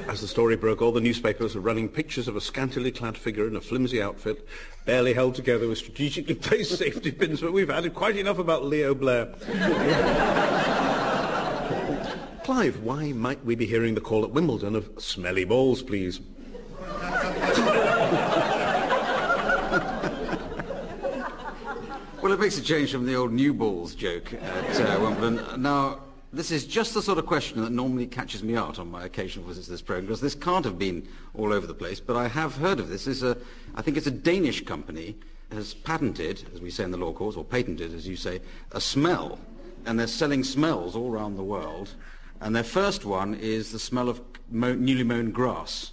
As 0.09 0.20
the 0.20 0.20
story 0.31 0.57
broke, 0.57 0.81
all 0.81 0.93
the 0.93 1.01
newspapers 1.01 1.55
were 1.55 1.61
running 1.61 1.89
pictures 1.89 2.29
of 2.29 2.37
a 2.37 2.41
scantily 2.41 2.93
clad 2.93 3.19
figure 3.19 3.49
in 3.49 3.57
a 3.57 3.61
flimsy 3.61 4.01
outfit, 4.01 4.47
barely 4.85 5.13
held 5.13 5.35
together 5.35 5.69
with 5.69 5.79
strategically 5.79 6.35
placed 6.37 6.79
safety 6.79 7.11
pins, 7.11 7.41
but 7.41 7.53
we've 7.53 7.69
had 7.69 7.93
quite 7.95 8.17
enough 8.17 8.39
about 8.39 8.65
Leo 8.65 8.95
Blair. 8.95 9.27
Clive, 12.45 12.83
why 12.83 13.13
might 13.13 13.45
we 13.45 13.55
be 13.55 13.67
hearing 13.67 13.95
the 13.95 14.01
call 14.01 14.25
at 14.25 14.31
Wimbledon 14.31 14.75
of 14.75 14.91
smelly 14.99 15.45
balls, 15.45 15.83
please? 15.83 16.21
Well, 22.23 22.33
it 22.33 22.41
makes 22.41 22.59
a 22.59 22.63
change 22.63 22.93
from 22.93 23.07
the 23.07 23.15
old 23.15 23.33
new 23.33 23.55
balls 23.55 23.95
joke 23.95 24.35
at 24.35 24.81
uh, 24.81 25.01
Wimbledon. 25.01 25.63
Now, 25.63 26.01
this 26.33 26.51
is 26.51 26.65
just 26.65 26.95
the 26.95 27.03
sort 27.03 27.19
of 27.19 27.27
question 27.27 27.61
that 27.63 27.73
normally 27.73 28.07
catches 28.07 28.43
me 28.43 28.55
out 28.55 28.79
on 28.79 28.91
my 28.91 29.05
occasional 29.05 29.47
visits 29.47 29.67
to 29.67 29.73
this 29.73 29.83
program, 29.83 30.07
because 30.07 30.21
this 30.21 30.35
can't 30.35 30.65
have 30.65 30.79
been 30.79 31.07
all 31.35 31.53
over 31.53 31.67
the 31.67 31.75
place, 31.75 31.99
but 31.99 32.17
I 32.17 32.29
have 32.29 32.57
heard 32.57 32.79
of 32.79 32.89
this. 32.89 33.05
This 33.05 33.17
is 33.17 33.23
a, 33.25 33.37
I 33.75 33.83
think 33.83 33.97
it's 33.97 34.07
a 34.07 34.13
Danish 34.13 34.65
company 34.65 35.17
that 35.49 35.57
has 35.57 35.75
patented, 35.75 36.45
as 36.55 36.61
we 36.61 36.71
say 36.71 36.85
in 36.85 36.93
the 36.93 36.99
law 36.99 37.13
courts, 37.13 37.37
or 37.37 37.45
patented, 37.45 37.93
as 37.93 38.07
you 38.07 38.15
say, 38.15 38.41
a 38.73 38.81
smell, 38.81 39.41
and 39.87 39.99
they're 39.99 40.07
selling 40.07 40.45
smells 40.45 40.95
all 40.95 41.11
around 41.11 41.37
the 41.37 41.43
world. 41.43 41.95
And 42.41 42.55
their 42.55 42.65
first 42.65 43.05
one 43.05 43.35
is 43.35 43.73
the 43.73 43.81
smell 43.81 44.09
of 44.09 44.21
mo- 44.51 44.75
newly 44.75 45.03
mown 45.03 45.33
grass. 45.33 45.93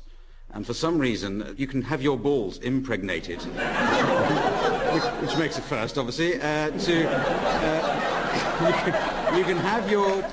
And 0.54 0.66
for 0.66 0.74
some 0.74 1.00
reason, 1.00 1.56
you 1.58 1.68
can 1.68 1.82
have 1.82 2.02
your 2.02 2.18
balls 2.18 2.60
impregnated, 2.60 3.42
which, 4.94 5.30
which 5.30 5.38
makes 5.38 5.58
it 5.58 5.64
first, 5.64 5.98
obviously, 5.98 6.40
uh, 6.40 6.70
to 6.70 7.10
uh, 7.10 9.14
you, 9.38 9.44
can, 9.44 9.58
have 9.58 9.92
your 9.92 10.24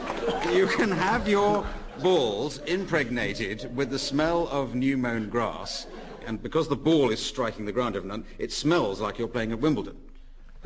you 0.51 0.67
can 0.67 0.90
have 0.90 1.29
your 1.29 1.67
balls 2.03 2.59
impregnated 2.61 3.75
with 3.77 3.90
the 3.90 3.99
smell 3.99 4.49
of 4.49 4.75
new 4.75 4.97
mown 4.97 5.29
grass, 5.29 5.87
and 6.27 6.43
because 6.43 6.69
the 6.69 6.77
ball 6.77 7.11
is 7.11 7.21
striking 7.21 7.67
the 7.67 7.73
ground 7.73 7.97
every 7.97 8.09
then, 8.09 8.25
it 8.38 8.51
smells 8.51 9.01
like 9.01 9.19
you're 9.19 9.29
playing 9.29 9.53
at 9.53 9.61
Wimbledon. 9.61 9.97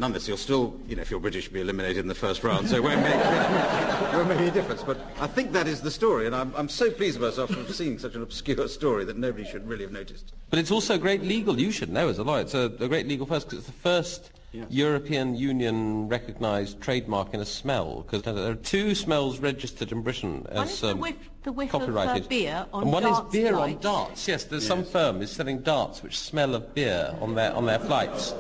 Nonetheless, 0.01 0.29
you'll 0.29 0.37
still, 0.37 0.79
you 0.87 0.95
know, 0.95 1.03
if 1.03 1.11
you're 1.11 1.19
British, 1.19 1.49
be 1.49 1.61
eliminated 1.61 1.99
in 1.99 2.07
the 2.07 2.15
first 2.15 2.45
round, 2.45 2.69
so 2.69 2.77
it 2.77 2.83
won't 2.85 3.03
make, 3.03 3.17
it 3.17 3.19
won't 4.15 4.29
make 4.29 4.39
any 4.39 4.53
difference. 4.53 4.85
But 4.85 5.01
I 5.19 5.27
think 5.27 5.51
that 5.51 5.67
is 5.67 5.81
the 5.81 5.91
story, 5.91 6.27
and 6.27 6.37
I'm, 6.37 6.53
I'm 6.57 6.69
so 6.69 6.89
pleased 6.93 7.19
with 7.19 7.31
myself 7.31 7.51
for 7.51 7.73
seeing 7.73 7.99
such 7.99 8.15
an 8.15 8.23
obscure 8.23 8.69
story 8.69 9.05
that 9.07 9.19
nobody 9.19 9.45
should 9.45 9.67
really 9.67 9.83
have 9.83 9.93
noticed. 9.93 10.33
But 10.51 10.61
it's 10.61 10.71
also 10.71 10.97
great 10.99 11.23
legal. 11.23 11.59
You 11.59 11.73
should 11.73 11.91
know 11.91 12.09
as 12.09 12.19
a 12.19 12.23
lawyer. 12.23 12.43
It's 12.43 12.55
a, 12.55 12.73
a 12.79 12.87
great 12.87 13.09
legal 13.09 13.27
first 13.27 13.49
because 13.49 13.59
it's 13.59 13.67
the 13.67 13.73
first 13.73 14.31
Yes. 14.53 14.67
European 14.71 15.35
Union 15.35 16.09
recognised 16.09 16.81
trademark 16.81 17.35
in 17.35 17.41
a 17.41 17.45
smell. 17.45 18.03
Because 18.03 18.23
there 18.23 18.51
are 18.51 18.55
two 18.55 18.95
smells 18.95 19.41
registered 19.41 19.93
in 19.93 20.01
Britain 20.03 20.47
One 20.51 20.65
as 20.65 20.73
is 20.73 20.81
the 20.81 20.91
um, 20.93 21.01
whiff, 21.01 21.17
the 21.43 21.53
whiff 21.53 21.75
of 21.75 21.83
uh, 21.83 21.85
copyrighted. 21.85 22.29
beer 22.29 22.67
on 22.73 22.85
and 22.85 22.93
one 22.93 23.03
darts 23.03 23.27
is 23.27 23.33
beer 23.33 23.55
on 23.57 23.79
darts. 23.79 24.27
Yes, 24.27 24.45
there's 24.45 24.67
some 24.67 24.85
firm 24.85 25.21
is 25.21 25.31
selling 25.31 25.61
darts 25.61 26.03
which 26.03 26.19
smell 26.19 26.55
of 26.55 26.75
beer 26.75 27.15
on 27.21 27.35
their 27.35 27.53
on 27.55 27.67
their 27.67 27.79
flights. 27.79 28.35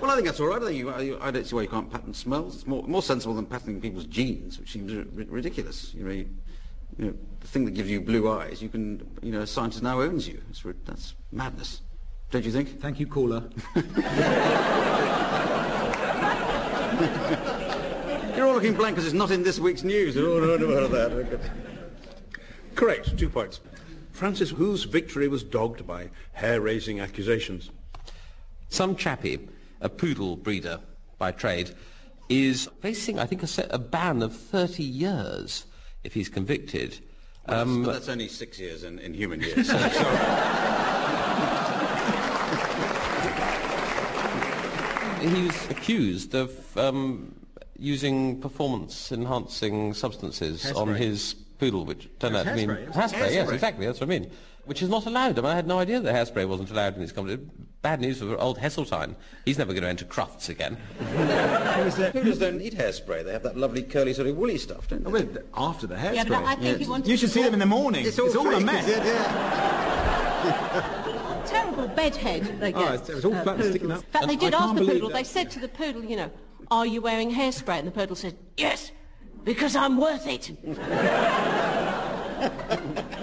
Well, 0.00 0.12
I 0.12 0.14
think 0.14 0.26
that's 0.28 0.38
all 0.38 0.46
right. 0.46 0.62
I, 0.62 0.66
think 0.66 0.78
you, 0.78 0.90
I, 0.90 1.26
I 1.26 1.30
don't 1.32 1.44
see 1.44 1.56
why 1.56 1.62
you 1.62 1.68
can't 1.68 1.90
patent 1.90 2.14
smells. 2.14 2.54
It's 2.54 2.66
more, 2.68 2.84
more 2.84 3.02
sensible 3.02 3.34
than 3.34 3.46
patenting 3.46 3.80
people's 3.80 4.06
genes, 4.06 4.56
which 4.60 4.70
seems 4.70 4.94
ri- 4.94 5.24
ridiculous. 5.24 5.92
You 5.92 6.04
know, 6.04 6.10
you, 6.12 6.28
you 6.98 7.04
know, 7.06 7.14
the 7.40 7.48
thing 7.48 7.64
that 7.64 7.72
gives 7.72 7.90
you 7.90 8.00
blue 8.00 8.30
eyes, 8.30 8.62
you 8.62 8.68
can, 8.68 9.04
you 9.22 9.32
know, 9.32 9.40
a 9.40 9.46
scientist 9.46 9.82
now 9.82 10.00
owns 10.00 10.28
you. 10.28 10.40
It's, 10.50 10.62
that's 10.84 11.14
madness. 11.32 11.80
Don't 12.30 12.44
you 12.44 12.52
think? 12.52 12.80
Thank 12.80 13.00
you, 13.00 13.06
caller. 13.06 13.44
You're 18.36 18.46
all 18.46 18.54
looking 18.54 18.74
blank 18.74 18.96
because 18.96 19.06
it's 19.06 19.14
not 19.14 19.30
in 19.30 19.42
this 19.42 19.58
week's 19.58 19.82
news. 19.82 20.14
You're 20.14 20.28
all 20.28 20.50
all 20.50 20.84
about 20.84 20.90
that. 20.90 21.12
Okay. 21.12 21.50
Correct, 22.74 23.16
two 23.18 23.28
points. 23.28 23.60
Francis 24.12 24.50
Who's 24.50 24.84
victory 24.84 25.26
was 25.28 25.42
dogged 25.42 25.86
by 25.86 26.10
hair-raising 26.32 27.00
accusations. 27.00 27.70
Some 28.68 28.94
chappie, 28.94 29.48
a 29.80 29.88
poodle 29.88 30.36
breeder 30.36 30.80
by 31.18 31.32
trade, 31.32 31.74
is 32.28 32.68
facing, 32.80 33.18
I 33.18 33.26
think, 33.26 33.42
a, 33.42 33.46
set, 33.46 33.68
a 33.70 33.78
ban 33.78 34.22
of 34.22 34.36
30 34.36 34.82
years 34.82 35.66
if 36.04 36.14
he's 36.14 36.28
convicted. 36.28 37.00
Um, 37.46 37.84
but 37.84 37.94
that's 37.94 38.08
only 38.08 38.28
six 38.28 38.58
years 38.60 38.84
in, 38.84 38.98
in 38.98 39.14
human 39.14 39.40
years. 39.40 39.70
So, 39.78 40.97
sorry. 45.22 45.46
was 45.46 45.70
accused 45.70 46.34
of 46.34 46.78
um, 46.78 47.34
using 47.78 48.40
performance-enhancing 48.40 49.94
substances 49.94 50.70
on 50.72 50.94
his 50.94 51.34
poodle, 51.58 51.84
which 51.84 52.08
turned 52.18 52.36
out 52.36 52.46
to 52.46 52.54
mean 52.54 52.68
hairspray, 52.68 52.92
hairspray. 52.92 53.32
Yes, 53.32 53.50
exactly. 53.50 53.86
That's 53.86 54.00
what 54.00 54.08
I 54.08 54.10
mean. 54.10 54.30
Which 54.64 54.82
is 54.82 54.90
not 54.90 55.06
allowed. 55.06 55.38
I, 55.38 55.42
mean, 55.42 55.50
I 55.50 55.54
had 55.54 55.66
no 55.66 55.78
idea 55.78 56.00
that 56.00 56.14
hairspray 56.14 56.46
wasn't 56.46 56.70
allowed 56.70 56.94
in 56.94 57.00
this 57.00 57.12
company. 57.12 57.38
Bad 57.80 58.00
news 58.00 58.18
for 58.18 58.36
old 58.38 58.58
Heseltine. 58.58 59.14
He's 59.44 59.56
never 59.56 59.72
going 59.72 59.84
to 59.84 59.88
enter 59.88 60.04
Crufts 60.04 60.48
again. 60.48 60.76
Poodles 62.12 62.38
don't 62.38 62.58
need 62.58 62.74
hairspray. 62.74 63.24
They 63.24 63.32
have 63.32 63.44
that 63.44 63.56
lovely 63.56 63.82
curly 63.82 64.12
sort 64.12 64.28
of 64.28 64.36
woolly 64.36 64.58
stuff, 64.58 64.88
don't 64.88 65.04
they? 65.04 65.10
Well, 65.10 65.26
after 65.54 65.86
the 65.86 65.94
hairspray. 65.94 66.14
Yeah, 66.16 66.24
but 66.24 66.44
I 66.44 66.56
think 66.56 66.78
he 66.78 66.86
wanted 66.86 67.08
You 67.08 67.16
should 67.16 67.30
see 67.30 67.42
them 67.42 67.54
in 67.54 67.60
the 67.60 67.66
morning. 67.66 68.04
It's 68.04 68.18
all, 68.18 68.52
a 68.52 68.60
mess. 68.60 68.86
is 68.86 68.98
it? 68.98 69.04
Yeah. 69.04 71.04
terrible 71.78 71.94
bedhead 71.96 72.60
they 72.60 72.72
get. 72.72 72.80
Oh, 72.80 72.94
it's- 72.94 73.08
it's 73.08 73.24
all 73.24 73.34
uh, 73.34 73.42
flat 73.42 73.56
and 73.56 73.64
sticking 73.70 73.90
up. 73.92 73.98
In 73.98 74.04
fact, 74.10 74.26
they 74.26 74.36
did 74.36 74.54
ask 74.54 74.74
the 74.74 74.84
poodle, 74.84 75.08
that- 75.08 75.14
they 75.14 75.24
said 75.24 75.50
to 75.52 75.60
the 75.60 75.68
poodle, 75.68 76.04
you 76.04 76.16
know, 76.16 76.30
are 76.70 76.86
you 76.86 77.00
wearing 77.00 77.32
hairspray? 77.32 77.78
And 77.78 77.88
the 77.88 77.92
poodle 77.92 78.16
said, 78.16 78.36
yes, 78.56 78.92
because 79.44 79.76
I'm 79.76 79.96
worth 79.98 80.26
it. 80.26 80.50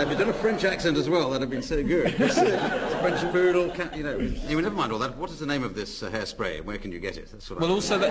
If 0.00 0.08
you'd 0.08 0.18
done 0.18 0.30
a 0.30 0.32
French 0.32 0.64
accent 0.64 0.96
as 0.96 1.10
well, 1.10 1.28
that'd 1.28 1.42
have 1.42 1.50
been 1.50 1.62
so 1.62 1.82
good. 1.82 2.14
It's 2.20 2.36
a 2.38 2.98
French 3.02 3.20
poodle, 3.32 3.68
cat, 3.70 3.94
you 3.96 4.02
know. 4.02 4.16
Anyway, 4.18 4.62
never 4.62 4.70
mind 4.74 4.92
all 4.92 4.98
that. 4.98 5.16
What 5.18 5.30
is 5.30 5.38
the 5.38 5.46
name 5.46 5.62
of 5.62 5.74
this 5.74 6.02
uh, 6.02 6.10
hairspray 6.10 6.58
and 6.58 6.66
where 6.66 6.78
can 6.78 6.90
you 6.90 6.98
get 6.98 7.18
it? 7.18 7.30
That's 7.30 7.50
what 7.50 7.60
Well, 7.60 7.70
I- 7.70 7.74
also 7.74 7.98
that... 7.98 8.10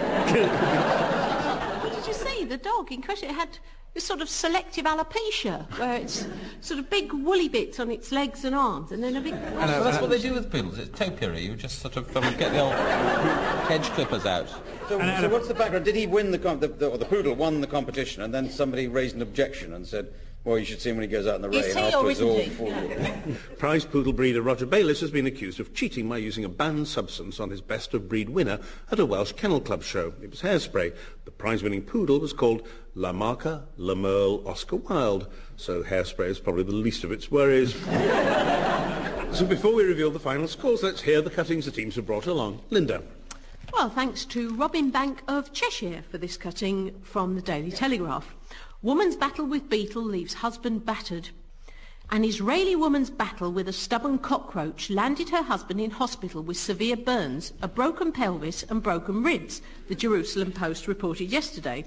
Did 1.96 2.08
you 2.08 2.14
see 2.14 2.46
the 2.46 2.58
dog 2.58 2.92
in 2.92 3.02
question? 3.02 3.30
It 3.30 3.36
had 3.36 3.58
this 3.96 4.04
sort 4.04 4.22
of 4.22 4.30
selective 4.30 4.86
alopecia, 4.86 5.66
where 5.80 5.96
it's 5.98 6.28
sort 6.62 6.80
of 6.80 6.90
big 6.92 7.12
woolly 7.12 7.50
bits 7.50 7.80
on 7.80 7.90
its 7.90 8.12
legs 8.12 8.46
and 8.46 8.54
arms, 8.56 8.92
and 8.92 9.04
then 9.04 9.16
a 9.16 9.22
big... 9.22 9.34
well, 9.34 9.84
that's 9.84 10.00
what 10.00 10.12
they 10.12 10.20
do 10.22 10.34
with 10.36 10.52
poodles. 10.52 10.78
It's 10.78 10.98
topiary. 10.98 11.42
You 11.42 11.56
just 11.56 11.80
sort 11.80 11.98
of 11.98 12.16
um, 12.16 12.24
get 12.38 12.52
the 12.52 12.60
old 12.60 12.74
hedge 13.68 13.90
clippers 13.92 14.28
out. 14.28 14.48
So, 14.88 15.00
so 15.00 15.30
what's 15.30 15.48
the 15.48 15.56
background? 15.56 15.86
Did 15.86 15.96
he 15.96 16.06
win 16.06 16.30
the, 16.32 16.38
com- 16.40 16.60
the, 16.60 16.68
the, 16.68 16.88
or 16.88 16.98
the 17.00 17.06
poodle 17.06 17.34
won 17.36 17.62
the 17.62 17.68
competition 17.68 18.22
and 18.22 18.34
then 18.34 18.50
somebody 18.50 18.88
raised 18.88 19.16
an 19.16 19.22
objection 19.24 19.74
and 19.74 19.86
said, 19.88 20.14
well, 20.46 20.58
you 20.58 20.64
should 20.64 20.80
see 20.80 20.90
him 20.90 20.96
when 20.96 21.04
he 21.04 21.12
goes 21.12 21.28
out 21.28 21.36
in 21.36 21.42
the 21.42 21.50
rain 21.50 21.60
Is 21.60 21.76
he 21.76 21.96
or 21.96 22.10
isn't 22.10 22.28
all 22.28 22.40
he? 22.40 23.36
Prize 23.58 23.84
poodle 23.84 24.14
breeder 24.14 24.42
Roger 24.42 24.66
Bayliss 24.66 25.02
has 25.02 25.12
been 25.12 25.26
accused 25.26 25.60
of 25.60 25.74
cheating 25.74 26.08
by 26.08 26.18
using 26.18 26.46
a 26.46 26.50
banned 26.50 26.88
substance 26.88 27.42
on 27.42 27.50
his 27.50 27.60
best 27.60 27.94
of 27.94 28.08
breed 28.08 28.30
winner 28.30 28.60
at 28.90 29.00
a 29.00 29.06
Welsh 29.06 29.34
Kennel 29.34 29.60
Club 29.60 29.84
show. 29.84 30.14
It 30.22 30.32
was 30.32 30.42
hairspray. 30.42 30.96
The 31.26 31.32
prize-winning 31.32 31.82
poodle 31.82 32.20
was 32.20 32.32
called 32.32 32.66
La 32.96 33.12
Marca 33.12 33.66
La 33.76 33.96
Merle 33.96 34.48
Oscar 34.48 34.78
Wilde, 34.78 35.28
so 35.58 35.84
hairspray 35.84 36.30
is 36.30 36.40
probably 36.40 36.64
the 36.64 36.72
least 36.72 37.04
of 37.04 37.12
its 37.12 37.30
worries. 37.30 37.74
so 39.34 39.46
before 39.46 39.76
we 39.76 39.84
reveal 39.84 40.10
the 40.10 40.20
final 40.20 40.48
scores, 40.48 40.84
let's 40.84 41.02
hear 41.02 41.22
the 41.22 41.30
cuttings 41.30 41.66
the 41.66 41.72
teams 41.72 41.96
have 41.96 42.06
brought 42.06 42.28
along. 42.28 42.62
Linda. 42.70 43.04
Well, 43.74 43.90
thanks 43.90 44.26
to 44.26 44.56
Robin 44.56 44.90
Bank 44.90 45.22
of 45.28 45.54
Cheshire 45.54 46.04
for 46.10 46.18
this 46.18 46.38
cutting 46.38 46.96
from 47.04 47.36
the 47.36 47.42
Daily 47.42 47.72
Telegraph. 47.72 48.34
Woman's 48.82 49.18
battle 49.18 49.46
with 49.46 49.70
beetle 49.70 50.04
leaves 50.04 50.36
husband 50.36 50.86
battered. 50.86 51.32
An 52.12 52.24
Israeli 52.24 52.78
woman's 52.78 53.10
battle 53.10 53.52
with 53.52 53.68
a 53.68 53.74
stubborn 53.74 54.20
cockroach 54.20 54.90
landed 54.90 55.30
her 55.30 55.44
husband 55.44 55.82
in 55.82 55.92
hospital 55.92 56.42
with 56.42 56.56
severe 56.56 56.96
burns, 56.96 57.52
a 57.62 57.68
broken 57.68 58.14
pelvis 58.14 58.64
and 58.64 58.82
broken 58.82 59.22
ribs, 59.22 59.62
the 59.90 59.96
Jerusalem 59.96 60.54
Post 60.54 60.88
reported 60.88 61.26
yesterday. 61.26 61.84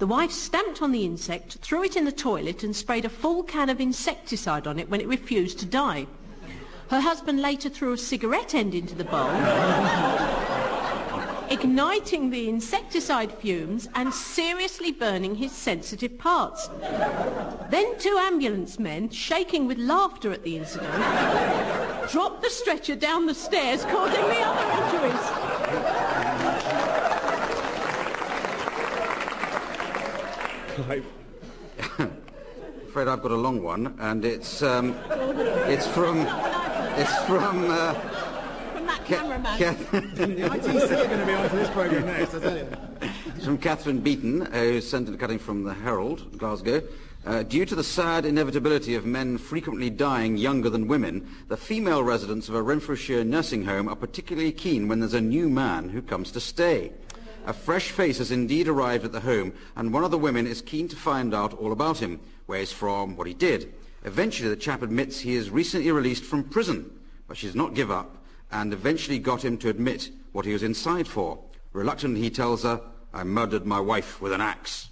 The 0.00 0.06
wife 0.06 0.30
stamped 0.30 0.82
on 0.82 0.92
the 0.92 1.06
insect, 1.06 1.54
threw 1.62 1.82
it 1.82 1.96
in 1.96 2.04
the 2.04 2.12
toilet 2.12 2.62
and 2.62 2.76
sprayed 2.76 3.06
a 3.06 3.08
full 3.08 3.42
can 3.42 3.70
of 3.70 3.80
insecticide 3.80 4.66
on 4.66 4.78
it 4.78 4.90
when 4.90 5.00
it 5.00 5.08
refused 5.08 5.58
to 5.60 5.66
die. 5.66 6.06
Her 6.90 7.00
husband 7.00 7.40
later 7.40 7.70
threw 7.70 7.94
a 7.94 7.98
cigarette 7.98 8.54
end 8.54 8.74
into 8.74 8.94
the 8.94 9.04
bowl 9.04 9.30
igniting 11.50 12.30
the 12.30 12.48
insecticide 12.48 13.32
fumes 13.32 13.88
and 13.94 14.12
seriously 14.12 14.92
burning 14.92 15.34
his 15.34 15.52
sensitive 15.52 16.18
parts. 16.18 16.68
Then 17.70 17.98
two 17.98 18.16
ambulance 18.20 18.78
men, 18.78 19.10
shaking 19.10 19.66
with 19.66 19.78
laughter 19.78 20.32
at 20.32 20.42
the 20.42 20.56
incident, 20.56 20.92
dropped 22.10 22.42
the 22.42 22.50
stretcher 22.50 22.96
down 22.96 23.26
the 23.26 23.34
stairs, 23.34 23.84
causing 23.84 24.22
the 24.22 24.40
other 24.40 24.66
injuries. 24.82 25.24
Clive. 30.74 31.06
afraid 32.88 33.08
I've 33.08 33.22
got 33.22 33.32
a 33.32 33.36
long 33.36 33.62
one, 33.62 33.94
and 34.00 34.24
it's 34.24 34.62
um, 34.62 34.96
it's 35.68 35.86
from 35.86 36.26
it's 36.96 37.16
from 37.26 37.70
uh, 37.70 37.94
cameraman. 39.08 39.58
ITC 39.58 40.90
are 40.90 41.06
going 41.06 41.20
to 41.20 41.26
be 41.26 41.32
onto 41.32 41.56
this 41.56 41.70
programme 41.70 42.06
next, 42.06 42.34
I 42.34 42.40
tell 42.40 42.56
you. 42.56 42.68
From 43.44 43.58
Catherine 43.58 44.00
Beaton, 44.00 44.42
uh, 44.42 44.50
who 44.50 44.80
sent 44.80 45.08
a 45.08 45.16
cutting 45.16 45.38
from 45.38 45.64
the 45.64 45.74
Herald, 45.74 46.38
Glasgow. 46.38 46.82
Uh, 47.26 47.42
due 47.42 47.66
to 47.66 47.74
the 47.74 47.84
sad 47.84 48.24
inevitability 48.24 48.94
of 48.94 49.04
men 49.04 49.36
frequently 49.36 49.90
dying 49.90 50.36
younger 50.36 50.70
than 50.70 50.88
women, 50.88 51.28
the 51.48 51.56
female 51.56 52.02
residents 52.02 52.48
of 52.48 52.54
a 52.54 52.62
Renfrewshire 52.62 53.24
nursing 53.24 53.64
home 53.64 53.88
are 53.88 53.96
particularly 53.96 54.52
keen 54.52 54.88
when 54.88 55.00
there's 55.00 55.14
a 55.14 55.20
new 55.20 55.48
man 55.48 55.88
who 55.88 56.00
comes 56.00 56.30
to 56.30 56.40
stay. 56.40 56.92
A 57.46 57.52
fresh 57.52 57.90
face 57.90 58.18
has 58.18 58.30
indeed 58.30 58.68
arrived 58.68 59.04
at 59.04 59.12
the 59.12 59.20
home, 59.20 59.52
and 59.74 59.92
one 59.92 60.04
of 60.04 60.10
the 60.10 60.18
women 60.18 60.46
is 60.46 60.62
keen 60.62 60.86
to 60.88 60.96
find 60.96 61.34
out 61.34 61.54
all 61.54 61.72
about 61.72 61.98
him, 61.98 62.20
where 62.46 62.60
he's 62.60 62.72
from, 62.72 63.16
what 63.16 63.26
he 63.26 63.34
did. 63.34 63.74
Eventually, 64.04 64.48
the 64.48 64.56
chap 64.56 64.82
admits 64.82 65.20
he 65.20 65.34
is 65.34 65.50
recently 65.50 65.90
released 65.90 66.24
from 66.24 66.44
prison, 66.44 66.90
but 67.26 67.36
she 67.36 67.46
does 67.46 67.56
not 67.56 67.74
give 67.74 67.90
up, 67.90 68.17
and 68.50 68.72
eventually 68.72 69.18
got 69.18 69.44
him 69.44 69.58
to 69.58 69.68
admit 69.68 70.10
what 70.32 70.46
he 70.46 70.52
was 70.52 70.62
inside 70.62 71.06
for. 71.06 71.38
Reluctantly, 71.72 72.20
he 72.20 72.30
tells 72.30 72.62
her, 72.62 72.80
I 73.12 73.24
murdered 73.24 73.66
my 73.66 73.80
wife 73.80 74.20
with 74.20 74.32
an 74.32 74.40
axe. 74.40 74.88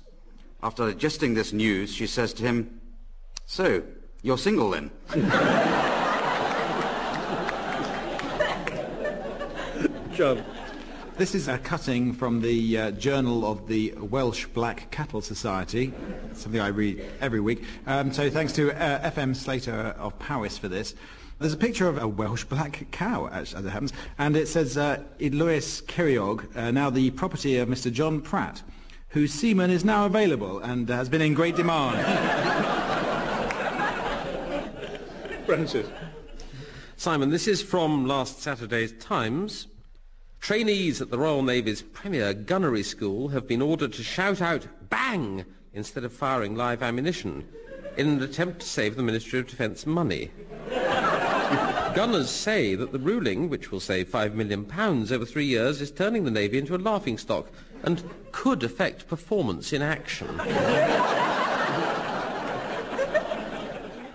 After 0.62 0.86
digesting 0.90 1.34
this 1.34 1.52
news, 1.52 1.94
she 1.94 2.06
says 2.06 2.32
to 2.34 2.42
him, 2.42 2.80
So, 3.44 3.82
you're 4.22 4.38
single 4.38 4.70
then? 4.70 4.90
John. 10.14 10.42
This 11.18 11.34
is 11.34 11.48
a 11.48 11.56
cutting 11.56 12.12
from 12.12 12.42
the 12.42 12.78
uh, 12.78 12.90
Journal 12.90 13.50
of 13.50 13.68
the 13.68 13.94
Welsh 13.96 14.44
Black 14.48 14.90
Cattle 14.90 15.22
Society, 15.22 15.94
something 16.34 16.60
I 16.60 16.66
read 16.66 17.02
every 17.22 17.40
week. 17.40 17.64
Um, 17.86 18.12
so 18.12 18.28
thanks 18.28 18.52
to 18.52 18.70
uh, 18.72 19.10
FM 19.10 19.34
Slater 19.34 19.94
of 19.98 20.18
Powys 20.18 20.58
for 20.58 20.68
this. 20.68 20.94
There's 21.38 21.54
a 21.54 21.56
picture 21.56 21.88
of 21.88 21.96
a 21.96 22.06
Welsh 22.06 22.44
black 22.44 22.86
cow, 22.90 23.28
as, 23.28 23.54
it 23.54 23.64
happens, 23.64 23.94
and 24.18 24.36
it 24.36 24.46
says 24.46 24.76
uh, 24.76 25.02
Lewis 25.18 25.80
Ceiriog, 25.80 26.54
uh, 26.54 26.70
now 26.70 26.90
the 26.90 27.10
property 27.12 27.56
of 27.56 27.70
Mr. 27.70 27.90
John 27.90 28.20
Pratt, 28.20 28.62
whose 29.08 29.32
semen 29.32 29.70
is 29.70 29.86
now 29.86 30.04
available 30.04 30.58
and 30.58 30.86
has 30.90 31.08
been 31.08 31.22
in 31.22 31.32
great 31.32 31.56
demand. 31.56 31.96
Francis. 35.46 35.88
Simon, 36.98 37.30
this 37.30 37.48
is 37.48 37.62
from 37.62 38.06
last 38.06 38.42
Saturday's 38.42 38.92
Times. 38.92 39.68
Trainees 40.46 41.00
at 41.00 41.10
the 41.10 41.18
Royal 41.18 41.42
Navy's 41.42 41.82
premier 41.82 42.32
gunnery 42.32 42.84
school 42.84 43.26
have 43.30 43.48
been 43.48 43.60
ordered 43.60 43.92
to 43.94 44.04
shout 44.04 44.40
out 44.40 44.64
bang 44.90 45.44
instead 45.74 46.04
of 46.04 46.12
firing 46.12 46.54
live 46.54 46.84
ammunition 46.84 47.44
in 47.96 48.06
an 48.06 48.22
attempt 48.22 48.60
to 48.60 48.66
save 48.68 48.94
the 48.94 49.02
Ministry 49.02 49.40
of 49.40 49.48
Defence 49.48 49.86
money. 49.86 50.30
Gunners 50.70 52.30
say 52.30 52.76
that 52.76 52.92
the 52.92 53.00
ruling, 53.00 53.48
which 53.48 53.72
will 53.72 53.80
save 53.80 54.08
£5 54.08 54.34
million 54.34 54.70
over 55.12 55.24
three 55.24 55.46
years, 55.46 55.80
is 55.80 55.90
turning 55.90 56.22
the 56.22 56.30
Navy 56.30 56.58
into 56.58 56.76
a 56.76 56.78
laughingstock 56.78 57.48
and 57.82 58.08
could 58.30 58.62
affect 58.62 59.08
performance 59.08 59.72
in 59.72 59.82
action. 59.82 60.28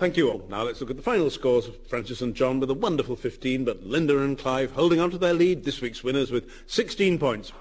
Thank 0.02 0.18
you 0.18 0.32
all. 0.32 0.44
Now 0.50 0.64
let's 0.64 0.82
look 0.82 0.90
at 0.90 0.96
the 0.96 1.04
final 1.04 1.30
scores. 1.30 1.70
Francis 1.88 2.24
and 2.24 2.34
John 2.34 2.60
with 2.60 2.72
a 2.72 2.74
wonderful 2.74 3.16
15, 3.16 3.64
but 3.64 3.84
Linda 3.84 4.18
and 4.18 4.36
Clive 4.36 4.72
holding 4.72 5.00
on 5.00 5.12
to 5.12 5.18
their 5.20 5.36
lead, 5.36 5.64
this 5.64 5.80
week's 5.80 6.04
winners 6.04 6.32
with 6.32 6.50
16 6.66 7.20
points. 7.20 7.52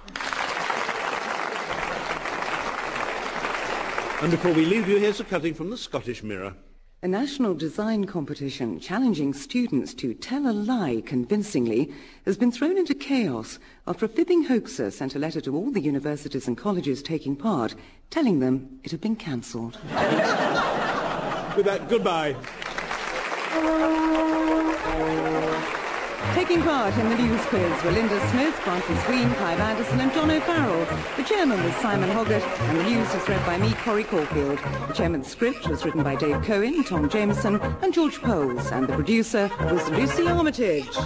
And 4.22 4.30
before 4.30 4.54
we 4.54 4.64
leave 4.64 4.88
you, 4.88 4.96
here's 4.96 5.20
a 5.20 5.24
cutting 5.24 5.52
from 5.52 5.68
the 5.68 5.76
Scottish 5.76 6.22
Mirror. 6.22 6.54
A 7.02 7.08
national 7.08 7.52
design 7.52 8.06
competition 8.06 8.80
challenging 8.80 9.34
students 9.34 9.92
to 9.92 10.14
tell 10.14 10.48
a 10.48 10.52
lie 10.52 11.02
convincingly 11.04 11.92
has 12.24 12.38
been 12.38 12.50
thrown 12.50 12.78
into 12.78 12.94
chaos 12.94 13.58
after 13.86 14.06
a 14.06 14.08
fibbing 14.08 14.44
hoaxer 14.44 14.90
sent 14.90 15.14
a 15.14 15.18
letter 15.18 15.42
to 15.42 15.54
all 15.54 15.70
the 15.70 15.82
universities 15.82 16.48
and 16.48 16.56
colleges 16.56 17.02
taking 17.02 17.36
part, 17.36 17.74
telling 18.08 18.38
them 18.38 18.80
it 18.82 18.92
had 18.92 19.02
been 19.02 19.16
cancelled. 19.16 19.78
With 21.56 21.66
that, 21.66 21.88
goodbye. 21.88 22.36
Taking 26.34 26.62
part 26.62 26.96
in 26.96 27.08
the 27.08 27.16
news 27.16 27.40
quiz 27.46 27.84
were 27.84 27.90
Linda 27.90 28.28
Smith, 28.30 28.54
Francis 28.54 28.98
Wheen, 29.08 29.28
Clive 29.34 29.58
Anderson 29.58 30.00
and 30.00 30.12
John 30.12 30.30
O'Farrell. 30.30 30.86
The 31.16 31.24
chairman 31.24 31.62
was 31.62 31.74
Simon 31.76 32.08
Hoggart 32.10 32.42
and 32.42 32.78
the 32.78 32.84
news 32.84 33.12
was 33.12 33.28
read 33.28 33.44
by 33.44 33.58
me, 33.58 33.72
Corrie 33.84 34.04
Corfield. 34.04 34.58
The 34.88 34.94
chairman's 34.94 35.26
script 35.26 35.68
was 35.68 35.84
written 35.84 36.04
by 36.04 36.14
Dave 36.14 36.40
Cohen, 36.44 36.84
Tom 36.84 37.08
Jamieson 37.08 37.56
and 37.56 37.92
George 37.92 38.20
Poles 38.22 38.70
and 38.70 38.86
the 38.86 38.92
producer 38.92 39.50
was 39.60 39.88
Lucy 39.90 40.28
Armitage. 40.28 40.96